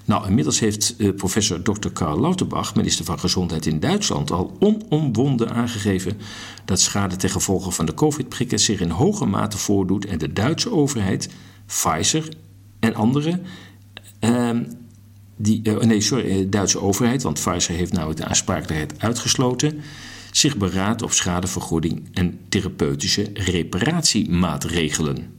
Nou, 0.06 0.26
inmiddels 0.26 0.60
heeft 0.60 0.96
eh, 0.96 1.14
professor 1.14 1.62
Dr. 1.62 1.88
Karl 1.88 2.20
Lauterbach, 2.20 2.74
minister 2.74 3.04
van 3.04 3.18
Gezondheid 3.18 3.66
in 3.66 3.80
Duitsland, 3.80 4.30
al 4.30 4.56
onomwonden 4.58 5.50
aangegeven 5.50 6.18
dat 6.64 6.80
schade 6.80 7.16
ten 7.16 7.30
gevolge 7.30 7.70
van 7.70 7.86
de 7.86 7.94
COVID-prikken 7.94 8.58
zich 8.58 8.80
in 8.80 8.90
hoge 8.90 9.26
mate 9.26 9.58
voordoet 9.58 10.06
en 10.06 10.18
de 10.18 10.32
Duitse 10.32 10.72
overheid, 10.72 11.28
Pfizer 11.66 12.28
en 12.80 12.94
anderen, 12.94 13.42
ehm, 14.18 14.62
die, 15.36 15.60
uh, 15.62 15.78
nee, 15.78 16.00
sorry, 16.00 16.36
de 16.36 16.48
Duitse 16.48 16.80
overheid, 16.80 17.22
want 17.22 17.40
Pfizer 17.40 17.74
heeft 17.74 17.92
nou 17.92 18.14
de 18.14 18.24
aansprakelijkheid 18.24 19.00
uitgesloten, 19.00 19.80
zich 20.30 20.56
beraadt 20.56 21.02
op 21.02 21.12
schadevergoeding 21.12 22.08
en 22.12 22.38
therapeutische 22.48 23.30
reparatiemaatregelen. 23.34 25.34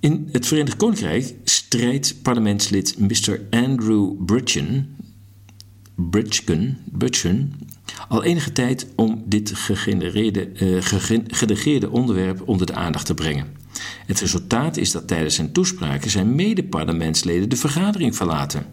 In 0.00 0.28
het 0.32 0.46
Verenigd 0.46 0.76
Koninkrijk 0.76 1.34
strijdt 1.74 2.22
parlementslid 2.22 2.98
Mr. 2.98 3.40
Andrew 3.50 4.24
Bridgen, 4.24 4.96
Bridgen, 6.90 7.52
al 8.08 8.24
enige 8.24 8.52
tijd 8.52 8.86
om 8.96 9.22
dit 9.26 9.52
gegenereerde, 9.54 10.50
uh, 10.54 10.82
genegeerde 11.26 11.90
onderwerp 11.90 12.48
onder 12.48 12.66
de 12.66 12.74
aandacht 12.74 13.06
te 13.06 13.14
brengen. 13.14 13.46
Het 14.06 14.20
resultaat 14.20 14.76
is 14.76 14.90
dat 14.90 15.08
tijdens 15.08 15.34
zijn 15.34 15.52
toespraken 15.52 16.10
zijn 16.10 16.34
mede-parlementsleden 16.34 17.48
de 17.48 17.56
vergadering 17.56 18.16
verlaten. 18.16 18.66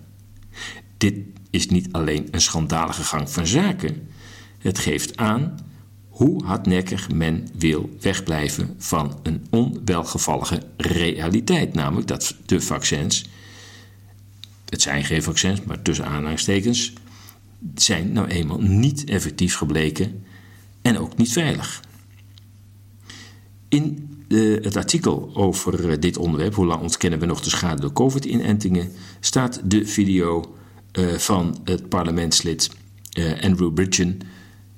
Dit 0.97 1.15
is 1.49 1.67
niet 1.67 1.87
alleen 1.91 2.27
een 2.31 2.41
schandalige 2.41 3.03
gang 3.03 3.29
van 3.29 3.47
zaken, 3.47 4.07
het 4.59 4.79
geeft 4.79 5.17
aan 5.17 5.57
hoe 6.17 6.43
hardnekkig 6.45 7.11
men 7.11 7.47
wil 7.57 7.89
wegblijven 8.01 8.75
van 8.77 9.19
een 9.23 9.45
onwelgevallige 9.49 10.61
realiteit, 10.77 11.73
namelijk 11.73 12.07
dat 12.07 12.35
de 12.45 12.61
vaccins, 12.61 13.25
het 14.69 14.81
zijn 14.81 15.03
geen 15.03 15.23
vaccins, 15.23 15.61
maar 15.63 15.81
tussen 15.81 16.05
aanhalingstekens, 16.05 16.93
zijn 17.75 18.11
nou 18.11 18.27
eenmaal 18.27 18.61
niet 18.61 19.03
effectief 19.03 19.55
gebleken 19.55 20.25
en 20.81 20.97
ook 20.97 21.17
niet 21.17 21.31
veilig. 21.31 21.81
In 23.69 24.09
uh, 24.27 24.63
het 24.63 24.75
artikel 24.75 25.29
over 25.33 25.89
uh, 25.89 25.95
dit 25.99 26.17
onderwerp, 26.17 26.55
hoe 26.55 26.65
lang 26.65 26.81
ontkennen 26.81 27.19
we 27.19 27.25
nog 27.25 27.41
de 27.41 27.49
schade 27.49 27.81
door 27.81 27.93
COVID-inentingen, 27.93 28.91
staat 29.19 29.61
de 29.63 29.85
video 29.85 30.55
uh, 30.99 31.13
van 31.13 31.59
het 31.63 31.89
parlementslid 31.89 32.69
Andrew 33.41 33.73
Bridgen, 33.73 34.19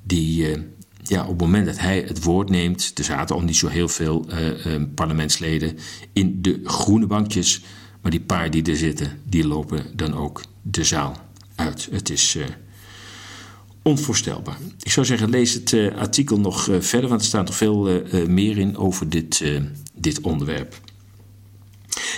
die 0.04 0.58
ja, 1.10 1.22
op 1.22 1.30
het 1.30 1.40
moment 1.40 1.66
dat 1.66 1.80
hij 1.80 2.04
het 2.08 2.24
woord 2.24 2.50
neemt, 2.50 2.92
er 2.96 3.04
zaten 3.04 3.36
al 3.36 3.42
niet 3.42 3.56
zo 3.56 3.68
heel 3.68 3.88
veel 3.88 4.26
parlementsleden 4.96 5.78
in 6.14 6.42
de 6.42 6.62
groene 6.64 7.08
bankjes, 7.08 7.62
maar 8.02 8.12
die 8.12 8.22
paar 8.22 8.52
die 8.52 8.64
er 8.64 8.76
zitten, 8.76 9.22
die 9.26 9.48
lopen 9.48 9.86
dan 9.96 10.14
ook 10.14 10.44
de 10.62 10.84
zaal 10.84 11.18
uit. 11.56 11.88
Het 11.92 12.10
is 12.10 12.38
onvoorstelbaar. 13.82 14.58
Ik 14.82 14.92
zou 14.92 15.06
zeggen, 15.06 15.30
lees 15.30 15.54
het 15.54 15.72
uh, 15.72 15.98
artikel 15.98 16.40
nog 16.40 16.70
verder, 16.80 17.10
want 17.10 17.22
er 17.22 17.28
staat 17.28 17.46
nog 17.46 17.56
veel 17.56 18.04
meer 18.28 18.58
in 18.58 18.78
over 18.78 19.10
dit, 19.10 19.44
dit 19.94 20.22
onderwerp. 20.22 20.82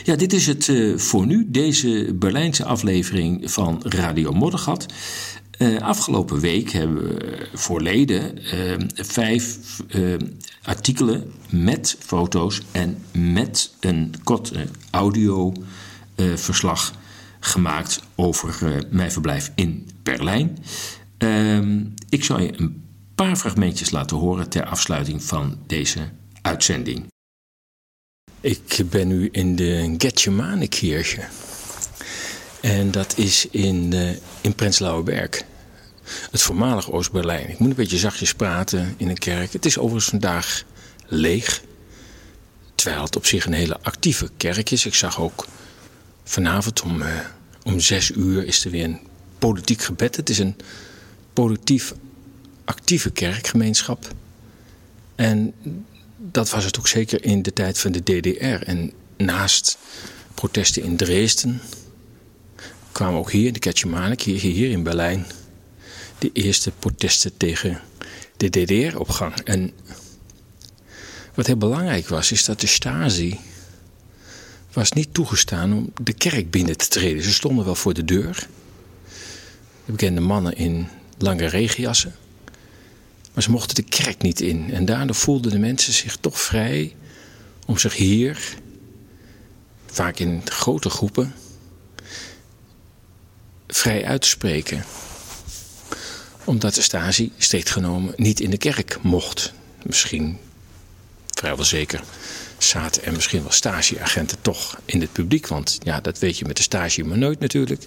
Ja, 0.04 0.15
dit 0.15 0.34
is 0.34 0.47
het 0.47 0.71
voor 0.95 1.25
nu, 1.25 1.45
deze 1.49 2.15
Berlijnse 2.15 2.65
aflevering 2.65 3.51
van 3.51 3.82
Radio 3.84 4.32
Moddergat. 4.32 4.86
Afgelopen 5.82 6.39
week 6.39 6.71
hebben 6.71 7.04
we 7.04 7.47
voor 7.54 7.82
leden 7.82 8.39
vijf 8.93 9.58
artikelen 10.63 11.34
met 11.50 11.95
foto's 12.00 12.62
en 12.71 13.04
met 13.12 13.74
een 13.80 14.13
kort 14.24 14.52
audioverslag 14.91 16.93
gemaakt 17.39 18.02
over 18.15 18.84
mijn 18.89 19.12
verblijf 19.12 19.52
in 19.56 19.89
Berlijn. 20.04 20.58
Ehm, 21.17 21.80
ik 22.10 22.24
zal 22.24 22.39
je 22.39 22.60
een 22.60 22.84
paar 23.15 23.36
fragmentjes 23.36 23.91
laten 23.91 24.17
horen 24.17 24.50
ter 24.50 24.65
afsluiting 24.65 25.24
van 25.24 25.58
deze 25.67 26.00
uitzending. 26.41 27.10
Ik 28.41 28.84
ben 28.89 29.08
nu 29.08 29.30
in 29.32 29.56
de 29.56 29.95
Getjemanenkirche. 29.97 31.21
En 32.62 32.91
dat 32.91 33.17
is 33.17 33.47
in, 33.50 33.91
uh, 33.93 34.10
in 34.41 34.56
Prenzlauer 34.56 35.04
Berg. 35.04 35.43
Het 36.31 36.41
voormalig 36.41 36.91
Oost-Berlijn. 36.91 37.49
Ik 37.49 37.59
moet 37.59 37.69
een 37.69 37.75
beetje 37.75 37.97
zachtjes 37.97 38.33
praten 38.33 38.93
in 38.97 39.09
een 39.09 39.17
kerk. 39.17 39.53
Het 39.53 39.65
is 39.65 39.77
overigens 39.77 40.09
vandaag 40.09 40.63
leeg. 41.07 41.61
Terwijl 42.75 43.03
het 43.03 43.15
op 43.15 43.25
zich 43.25 43.45
een 43.45 43.53
hele 43.53 43.79
actieve 43.81 44.29
kerk 44.37 44.71
is. 44.71 44.85
Ik 44.85 44.93
zag 44.93 45.19
ook 45.19 45.47
vanavond 46.23 46.81
om, 46.81 47.01
uh, 47.01 47.19
om 47.63 47.79
zes 47.79 48.11
uur 48.11 48.45
is 48.45 48.65
er 48.65 48.71
weer 48.71 48.83
een 48.83 48.99
politiek 49.39 49.81
gebed. 49.81 50.15
Het 50.15 50.29
is 50.29 50.39
een 50.39 50.55
politiek 51.33 51.83
actieve 52.65 53.11
kerkgemeenschap. 53.11 54.07
En 55.15 55.53
dat 56.17 56.49
was 56.49 56.63
het 56.63 56.77
ook 56.79 56.87
zeker 56.87 57.23
in 57.23 57.41
de 57.41 57.53
tijd 57.53 57.79
van 57.79 57.91
de 57.91 58.03
DDR. 58.03 58.65
En 58.65 58.91
naast 59.17 59.77
protesten 60.33 60.83
in 60.83 60.97
Dresden 60.97 61.61
kwamen 62.91 63.19
ook 63.19 63.31
hier 63.31 63.47
in 63.47 63.53
de 63.53 63.59
Ketjemanek, 63.59 64.21
hier, 64.21 64.39
hier 64.39 64.69
in 64.69 64.83
Berlijn, 64.83 65.25
de 66.21 66.29
eerste 66.34 66.71
protesten 66.71 67.38
tegen 67.38 67.81
de 68.38 68.49
DDR 68.49 68.97
op 68.97 69.10
gang. 69.10 69.36
En 69.36 69.71
wat 71.34 71.47
heel 71.47 71.57
belangrijk 71.57 72.07
was, 72.07 72.31
is 72.31 72.45
dat 72.45 72.62
de 72.62 72.67
Stasi 72.67 73.39
was 74.73 74.91
niet 74.91 75.13
toegestaan 75.13 75.73
om 75.73 75.93
de 76.01 76.13
kerk 76.13 76.51
binnen 76.51 76.77
te 76.77 76.88
treden. 76.88 77.23
Ze 77.23 77.34
stonden 77.34 77.65
wel 77.65 77.75
voor 77.75 77.93
de 77.93 78.05
deur. 78.05 78.47
De 79.86 79.91
bekende 79.91 80.21
mannen 80.21 80.55
in 80.55 80.88
lange 81.17 81.45
regenjassen. 81.45 82.15
Maar 83.34 83.43
ze 83.43 83.51
mochten 83.51 83.75
de 83.75 83.84
kerk 83.84 84.21
niet 84.21 84.41
in. 84.41 84.73
En 84.73 84.86
daardoor 84.86 85.15
voelden 85.15 85.51
de 85.51 85.60
mensen 85.60 85.93
zich 85.93 86.17
toch 86.19 86.41
vrij 86.41 86.95
om 87.65 87.77
zich 87.77 87.95
hier, 87.95 88.55
vaak 89.86 90.19
in 90.19 90.41
grote 90.45 90.89
groepen, 90.89 91.34
vrij 93.67 94.05
uit 94.05 94.21
te 94.21 94.27
spreken. 94.27 94.84
Omdat 96.43 96.73
de 96.73 96.82
Stasi, 96.82 97.32
strikt 97.38 97.69
genomen, 97.69 98.13
niet 98.15 98.39
in 98.39 98.49
de 98.49 98.58
kerk 98.58 98.97
mocht. 99.01 99.54
Misschien, 99.84 100.38
vrijwel 101.34 101.65
zeker, 101.65 102.04
zaten 102.58 103.04
er 103.04 103.13
misschien 103.13 103.41
wel 103.41 103.51
stageagenten 103.51 104.38
toch 104.41 104.80
in 104.86 105.01
het 105.01 105.12
publiek. 105.12 105.47
Want 105.47 105.77
ja, 105.84 106.01
dat 106.01 106.19
weet 106.19 106.38
je 106.38 106.45
met 106.45 106.58
de 106.58 106.63
stage 106.63 107.04
maar 107.04 107.17
nooit 107.17 107.39
natuurlijk. 107.39 107.84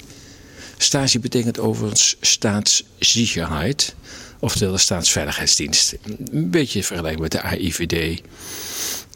Stasi 0.76 1.20
betekent 1.20 1.58
overigens 1.58 2.16
staatssicherheid, 2.20 3.94
oftewel 4.38 4.72
de 4.72 4.78
staatsveiligheidsdienst. 4.78 5.94
Een 6.30 6.50
beetje 6.50 6.82
vergelijkbaar 6.82 7.22
met 7.22 7.32
de 7.32 7.42
AIVD 7.42 8.22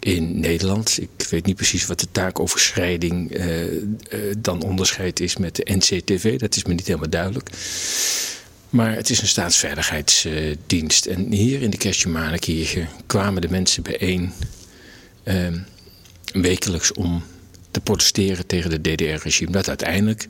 in 0.00 0.40
Nederland. 0.40 0.98
Ik 1.00 1.26
weet 1.30 1.46
niet 1.46 1.56
precies 1.56 1.86
wat 1.86 2.00
de 2.00 2.10
taakoverschrijding 2.12 3.36
uh, 3.36 3.72
uh, 3.72 3.80
dan 4.38 4.62
onderscheid 4.62 5.20
is 5.20 5.36
met 5.36 5.56
de 5.56 5.66
NCTV. 5.72 6.38
Dat 6.38 6.56
is 6.56 6.64
me 6.64 6.74
niet 6.74 6.86
helemaal 6.86 7.10
duidelijk. 7.10 7.50
Maar 8.70 8.94
het 8.94 9.10
is 9.10 9.20
een 9.20 9.28
staatsveiligheidsdienst. 9.28 11.06
En 11.06 11.32
hier 11.32 11.62
in 11.62 11.70
de 11.70 11.76
Kerstjemanekirche 11.76 12.86
kwamen 13.06 13.42
de 13.42 13.50
mensen 13.50 13.82
bijeen... 13.82 14.32
Uh, 15.24 15.46
wekelijks 16.32 16.92
om 16.92 17.22
te 17.70 17.80
protesteren 17.80 18.46
tegen 18.46 18.70
de 18.70 18.80
DDR-regime. 18.80 19.50
Dat 19.50 19.68
uiteindelijk 19.68 20.26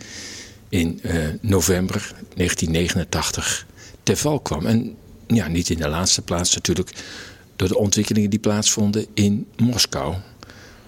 in 0.69 1.01
uh, 1.03 1.13
november 1.41 2.13
1989 2.35 3.67
ter 4.03 4.17
val 4.17 4.41
kwam. 4.41 4.67
En 4.67 4.97
ja, 5.27 5.49
niet 5.49 5.71
in 5.71 5.79
de 5.79 5.89
laatste 5.89 6.23
plaats 6.23 6.55
natuurlijk 6.55 6.91
door 7.57 7.69
de 7.69 7.79
ontwikkelingen 7.79 8.31
die 8.31 8.39
plaatsvonden 8.39 9.07
in 9.15 9.47
Moskou. 9.57 10.15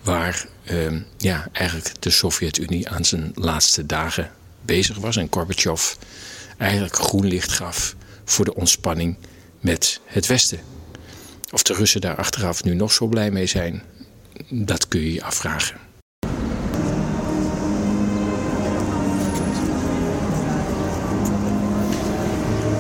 waar 0.02 0.46
ehm, 0.64 1.00
ja, 1.16 1.48
eigenlijk 1.52 2.02
de 2.02 2.10
Sovjet-Unie 2.10 2.88
aan 2.88 3.04
zijn 3.04 3.32
laatste 3.34 3.86
dagen 3.86 4.30
bezig 4.62 4.96
was. 4.96 5.16
En 5.16 5.28
Gorbachev 5.30 5.94
eigenlijk 6.60 6.94
groen 6.94 7.26
licht 7.26 7.52
gaf 7.52 7.94
voor 8.24 8.44
de 8.44 8.54
ontspanning 8.54 9.16
met 9.60 10.00
het 10.04 10.26
Westen. 10.26 10.60
Of 11.52 11.62
de 11.62 11.74
Russen 11.74 12.00
daar 12.00 12.16
achteraf 12.16 12.64
nu 12.64 12.74
nog 12.74 12.92
zo 12.92 13.06
blij 13.06 13.30
mee 13.30 13.46
zijn, 13.46 13.82
dat 14.48 14.88
kun 14.88 15.00
je 15.00 15.12
je 15.12 15.22
afvragen. 15.22 15.76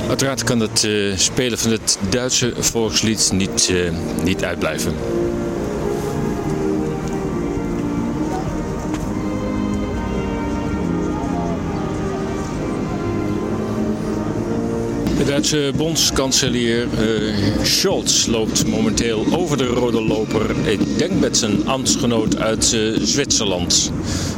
Uiteraard 0.08 0.44
kan 0.44 0.60
het 0.60 0.82
uh, 0.82 1.16
spelen 1.16 1.58
van 1.58 1.70
het 1.70 1.98
Duitse 2.10 2.52
volkslied 2.58 3.30
niet, 3.32 3.68
uh, 3.68 3.92
niet 4.22 4.44
uitblijven. 4.44 4.94
Duitse 15.30 15.72
bondskanselier 15.76 16.86
uh, 17.00 17.34
Scholz 17.62 18.26
loopt 18.26 18.66
momenteel 18.66 19.26
over 19.32 19.56
de 19.56 19.66
rode 19.66 20.02
loper. 20.02 20.68
Ik 20.68 20.98
denk 20.98 21.20
met 21.20 21.36
zijn 21.36 21.68
ambtsgenoot 21.68 22.36
uit 22.36 22.64
Zwitserland. 23.02 23.92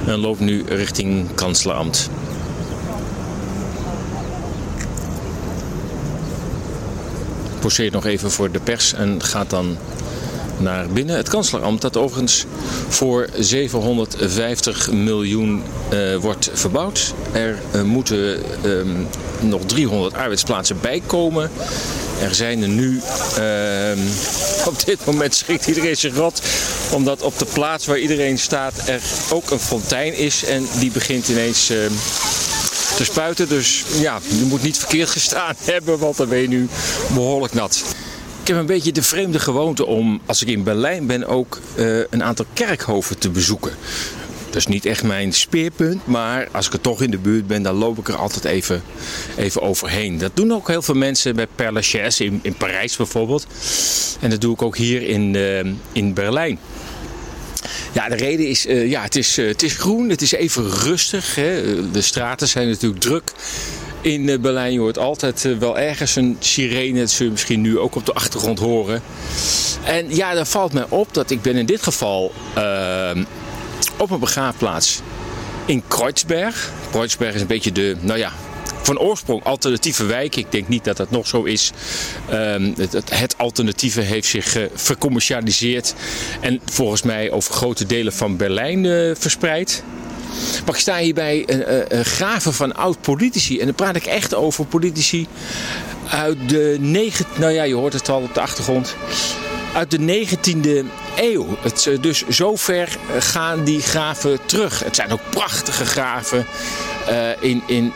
En 0.06 0.18
loopt 0.18 0.40
nu 0.40 0.62
richting 0.66 1.34
kanslerambt. 1.34 2.10
poseert 7.60 7.92
nog 7.92 8.06
even 8.06 8.30
voor 8.30 8.50
de 8.50 8.60
pers 8.60 8.94
en 8.94 9.22
gaat 9.22 9.50
dan 9.50 9.76
naar 10.62 10.86
binnen. 10.88 11.16
Het 11.16 11.28
kanslerambt 11.28 11.82
dat 11.82 11.96
overigens 11.96 12.44
voor 12.88 13.28
750 13.38 14.92
miljoen 14.92 15.62
uh, 15.92 16.16
wordt 16.16 16.50
verbouwd. 16.52 17.14
Er 17.32 17.58
uh, 17.74 17.82
moeten 17.82 18.42
um, 18.64 19.08
nog 19.40 19.60
300 19.66 20.14
arbeidsplaatsen 20.14 20.80
bijkomen. 20.80 21.50
Er 22.20 22.34
zijn 22.34 22.62
er 22.62 22.68
nu, 22.68 23.00
uh, 23.38 24.66
op 24.70 24.84
dit 24.84 25.04
moment 25.04 25.34
schrikt 25.34 25.66
iedereen 25.66 25.96
zich 25.96 26.16
rot, 26.16 26.42
omdat 26.92 27.22
op 27.22 27.38
de 27.38 27.46
plaats 27.52 27.86
waar 27.86 27.98
iedereen 27.98 28.38
staat 28.38 28.74
er 28.86 29.00
ook 29.32 29.50
een 29.50 29.58
fontein 29.58 30.16
is 30.16 30.44
en 30.44 30.66
die 30.78 30.90
begint 30.90 31.28
ineens 31.28 31.70
ehm, 31.70 31.92
te 32.96 33.04
spuiten. 33.04 33.48
Dus 33.48 33.84
ja, 34.00 34.20
je 34.38 34.44
moet 34.44 34.62
niet 34.62 34.78
verkeerd 34.78 35.10
gestaan 35.10 35.54
hebben, 35.72 35.98
want 35.98 36.16
dan 36.16 36.28
ben 36.28 36.38
je 36.38 36.48
nu 36.48 36.68
behoorlijk 37.14 37.54
nat. 37.54 37.82
Ik 38.42 38.48
heb 38.48 38.56
een 38.56 38.66
beetje 38.66 38.92
de 38.92 39.02
vreemde 39.02 39.38
gewoonte 39.38 39.86
om, 39.86 40.20
als 40.26 40.42
ik 40.42 40.48
in 40.48 40.62
Berlijn 40.62 41.06
ben, 41.06 41.26
ook 41.26 41.60
uh, 41.76 41.98
een 42.10 42.22
aantal 42.22 42.44
kerkhoven 42.52 43.18
te 43.18 43.30
bezoeken. 43.30 43.72
Dat 44.46 44.56
is 44.56 44.66
niet 44.66 44.84
echt 44.84 45.02
mijn 45.02 45.32
speerpunt, 45.32 46.06
maar 46.06 46.48
als 46.52 46.66
ik 46.66 46.72
er 46.72 46.80
toch 46.80 47.02
in 47.02 47.10
de 47.10 47.18
buurt 47.18 47.46
ben, 47.46 47.62
dan 47.62 47.74
loop 47.74 47.98
ik 47.98 48.08
er 48.08 48.16
altijd 48.16 48.44
even, 48.44 48.82
even 49.36 49.62
overheen. 49.62 50.18
Dat 50.18 50.30
doen 50.34 50.52
ook 50.52 50.68
heel 50.68 50.82
veel 50.82 50.94
mensen 50.94 51.36
bij 51.36 51.46
Père 51.54 51.72
Lachaise 51.72 52.24
in, 52.24 52.40
in 52.42 52.54
Parijs 52.54 52.96
bijvoorbeeld. 52.96 53.46
En 54.20 54.30
dat 54.30 54.40
doe 54.40 54.54
ik 54.54 54.62
ook 54.62 54.76
hier 54.76 55.02
in, 55.02 55.34
uh, 55.34 55.60
in 55.92 56.14
Berlijn. 56.14 56.58
Ja, 57.92 58.08
de 58.08 58.16
reden 58.16 58.48
is, 58.48 58.66
uh, 58.66 58.90
ja, 58.90 59.02
het 59.02 59.16
is, 59.16 59.36
het 59.36 59.62
is 59.62 59.74
groen, 59.74 60.08
het 60.08 60.22
is 60.22 60.32
even 60.32 60.70
rustig. 60.70 61.34
Hè. 61.34 61.90
De 61.90 62.00
straten 62.00 62.48
zijn 62.48 62.68
natuurlijk 62.68 63.00
druk. 63.00 63.32
In 64.02 64.28
uh, 64.28 64.38
Berlijn 64.38 64.78
hoort 64.78 64.98
altijd 64.98 65.58
wel 65.58 65.78
ergens 65.78 66.16
een 66.16 66.36
sirene. 66.38 66.98
Dat 66.98 67.10
zul 67.10 67.26
je 67.26 67.32
misschien 67.32 67.60
nu 67.60 67.78
ook 67.78 67.94
op 67.94 68.06
de 68.06 68.12
achtergrond 68.12 68.58
horen. 68.58 69.02
En 69.84 70.14
ja, 70.14 70.34
dan 70.34 70.46
valt 70.46 70.72
mij 70.72 70.86
op 70.88 71.14
dat 71.14 71.30
ik 71.30 71.42
ben 71.42 71.56
in 71.56 71.66
dit 71.66 71.82
geval 71.82 72.32
ehm, 72.54 73.24
op 73.96 74.10
een 74.10 74.20
begraafplaats 74.20 75.00
in 75.64 75.82
Kreuzberg. 75.88 76.72
Kreuzberg 76.90 77.34
is 77.34 77.40
een 77.40 77.46
beetje 77.46 77.72
de, 77.72 77.96
nou 78.00 78.18
ja, 78.18 78.32
van 78.82 78.98
oorsprong 78.98 79.44
alternatieve 79.44 80.04
wijk. 80.04 80.36
Ik 80.36 80.52
denk 80.52 80.68
niet 80.68 80.84
dat 80.84 80.96
dat 80.96 81.10
nog 81.10 81.26
zo 81.26 81.42
is. 81.42 81.72
Um, 82.32 82.74
het, 82.76 82.92
het, 83.10 83.38
alternatieve 83.38 84.00
heeft 84.00 84.28
zich 84.28 84.56
uh, 84.56 84.64
vercommercialiseerd 84.74 85.94
en 86.40 86.60
volgens 86.64 87.02
mij 87.02 87.30
over 87.30 87.54
grote 87.54 87.86
delen 87.86 88.12
van 88.12 88.36
Berlijn 88.36 89.16
verspreid. 89.16 89.82
Maar 90.64 90.74
ik 90.74 90.80
sta 90.80 90.98
hier 90.98 91.14
bij 91.14 91.42
een, 91.46 91.98
een 91.98 92.04
graven 92.04 92.52
van 92.54 92.74
oud-politici. 92.74 93.58
En 93.58 93.66
dan 93.66 93.74
praat 93.74 93.96
ik 93.96 94.04
echt 94.04 94.34
over 94.34 94.64
politici 94.64 95.26
uit 96.10 96.48
de 96.48 96.76
negen... 96.80 97.26
Nou 97.38 97.52
ja, 97.52 97.62
je 97.62 97.74
hoort 97.74 97.92
het 97.92 98.08
al 98.08 98.22
op 98.22 98.34
de 98.34 98.40
achtergrond. 98.40 98.96
Uit 99.74 99.90
de 99.90 100.26
19e 100.26 100.86
eeuw. 101.16 101.46
Het, 101.60 101.90
dus 102.00 102.28
zover 102.28 102.98
gaan 103.18 103.64
die 103.64 103.80
graven 103.80 104.38
terug. 104.46 104.84
Het 104.84 104.96
zijn 104.96 105.12
ook 105.12 105.30
prachtige 105.30 105.86
graven. 105.86 106.46
In, 107.40 107.62
in 107.66 107.92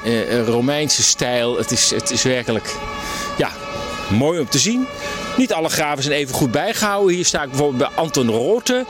Romeinse 0.47 1.03
stijl. 1.03 1.57
Het 1.57 1.71
is, 1.71 1.91
het 1.91 2.11
is 2.11 2.23
werkelijk 2.23 2.75
ja, 3.37 3.51
mooi 4.11 4.41
om 4.41 4.49
te 4.49 4.59
zien. 4.59 4.87
Niet 5.37 5.53
alle 5.53 5.69
graven 5.69 6.03
zijn 6.03 6.17
even 6.17 6.35
goed 6.35 6.51
bijgehouden. 6.51 7.15
Hier 7.15 7.25
sta 7.25 7.43
ik 7.43 7.49
bijvoorbeeld 7.49 7.91
bij 7.91 8.03
Anton 8.05 8.29
Rothe. 8.29 8.85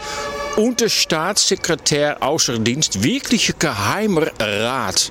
Unterstaatssekretär 0.57 2.17
Außerdienst, 2.23 3.03
wirkliche 3.03 3.55
Geheimer 3.59 4.33
Raad. 4.39 5.11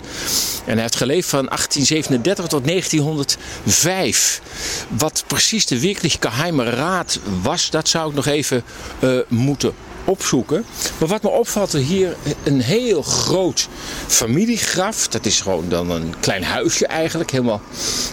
En 0.65 0.73
hij 0.73 0.81
heeft 0.81 0.95
geleefd 0.95 1.29
van 1.29 1.45
1837 1.45 2.47
tot 2.47 2.65
1905. 2.65 4.41
Wat 4.89 5.23
precies 5.27 5.65
de 5.65 5.79
wirklich 5.79 6.17
Geheimer 6.19 6.65
Raad 6.65 7.19
was, 7.41 7.69
dat 7.69 7.88
zou 7.88 8.10
ik 8.10 8.15
nog 8.15 8.25
even 8.25 8.63
uh, 8.99 9.19
moeten 9.27 9.73
opzoeken. 10.05 10.65
Maar 10.97 11.08
wat 11.08 11.23
me 11.23 11.29
opvalt, 11.29 11.71
hier 11.71 12.15
een 12.43 12.62
heel 12.62 13.01
groot 13.01 13.67
familiegraf. 14.08 15.08
Dat 15.08 15.25
is 15.25 15.41
gewoon 15.41 15.69
dan 15.69 15.91
een 15.91 16.13
klein 16.19 16.43
huisje 16.43 16.88
eigenlijk. 16.88 17.31
Helemaal 17.31 17.62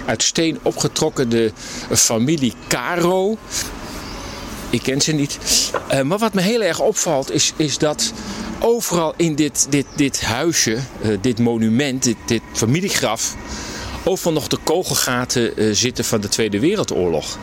uit 0.07 0.23
steen 0.23 0.59
opgetrokken. 0.63 1.29
De 1.29 1.53
familie 1.91 2.53
Caro. 2.69 3.39
Ik 4.73 4.83
ken 4.83 5.01
ze 5.01 5.13
niet. 5.13 5.39
Uh, 5.93 6.03
maar 6.03 6.19
wat 6.19 6.35
me 6.35 6.41
heel 6.41 6.63
erg 6.63 6.81
opvalt 6.81 7.31
is, 7.31 7.53
is 7.57 7.79
dat 7.79 8.13
overal 8.61 9.15
in 9.17 9.35
dit, 9.35 9.67
dit, 9.71 9.87
dit 9.97 10.25
huisje, 10.25 10.79
uh, 11.05 11.19
dit 11.21 11.39
monument, 11.39 12.15
dit, 12.27 12.43
familiegraf, 12.53 13.37
overal 14.05 14.33
nog 14.33 14.49
de 14.49 14.59
kogelgaten 14.65 15.63
uh, 15.63 15.75
zitten 15.75 16.05
van 16.05 16.21
de 16.21 16.29
Tweede 16.29 16.61
Wereldoorlog. 16.61 17.39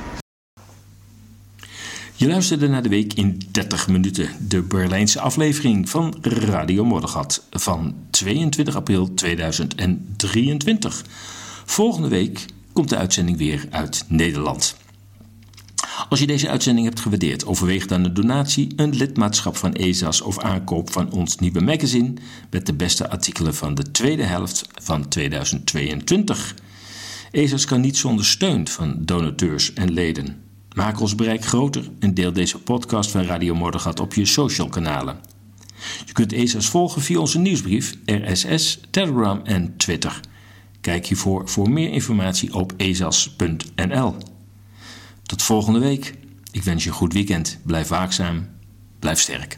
Je 2.15 2.28
luisterde 2.28 2.68
naar 2.68 2.84
de 2.84 2.89
week 2.89 3.13
in 3.13 3.42
30 3.52 3.88
minuten, 3.88 4.30
de 4.48 4.62
Berlijnse 4.62 5.20
aflevering 5.20 5.89
van 5.89 6.15
Radio 6.22 6.86
Moddergat 6.86 7.44
van 7.52 7.96
22 8.10 8.76
april 8.76 9.13
2023. 9.13 11.06
Volgende 11.65 12.08
week 12.08 12.46
komt 12.74 12.89
de 12.89 12.98
uitzending 12.98 13.38
weer 13.38 13.65
uit 13.70 14.06
Nederland. 14.08 14.76
Als 16.10 16.20
je 16.20 16.28
deze 16.28 16.50
uitzending 16.50 16.88
hebt 16.88 17.00
gewaardeerd, 17.00 17.46
overweeg 17.46 17.86
dan 17.86 18.04
een 18.04 18.14
donatie, 18.14 18.74
een 18.76 18.96
lidmaatschap 18.96 19.56
van 19.58 19.74
ESAS 19.74 20.22
of 20.22 20.40
aankoop 20.40 20.92
van 20.92 21.12
ons 21.12 21.38
nieuwe 21.38 21.62
magazine 21.62 22.14
met 22.50 22.66
de 22.66 22.74
beste 22.74 23.10
artikelen 23.10 23.56
van 23.56 23.76
de 23.76 23.92
tweede 23.92 24.24
helft 24.24 24.68
van 24.82 25.08
2022. 25.08 26.56
ESAS 27.32 27.66
kan 27.66 27.82
niet 27.82 27.98
zonder 27.98 28.26
steun 28.26 28.68
van 28.68 28.96
donateurs 29.00 29.74
en 29.74 29.92
leden. 29.92 30.42
Maak 30.76 31.00
ons 31.00 31.16
bereik 31.16 31.46
groter 31.46 31.90
en 32.00 32.14
deel 32.14 32.34
deze 32.34 32.60
podcast 32.60 33.12
van 33.12 33.24
Radio 33.24 33.56
Mordegat 33.56 34.00
op 34.00 34.14
je 34.14 34.26
social 34.26 34.70
kanalen. 34.70 35.20
Je 36.06 36.14
kunt 36.14 36.34
ESAS 36.34 36.70
volgen 36.70 37.02
via 37.02 37.20
onze 37.20 37.40
nieuwsbrief, 37.40 37.98
RSS, 38.06 38.80
Telegram 38.90 39.42
en 39.44 39.78
Twitter. 39.78 40.20
Kijk 40.82 41.06
hiervoor 41.06 41.50
voor 41.50 41.70
meer 41.70 41.92
informatie 41.92 42.54
op 42.54 42.74
ezas.nl. 42.78 44.16
Tot 45.30 45.44
volgende 45.44 45.80
week. 45.80 46.13
Ik 46.52 46.63
wens 46.63 46.84
je 46.84 46.89
een 46.89 46.96
goed 46.96 47.13
weekend. 47.13 47.60
Blijf 47.65 47.88
waakzaam. 47.88 48.48
Blijf 49.00 49.20
sterk. 49.20 49.58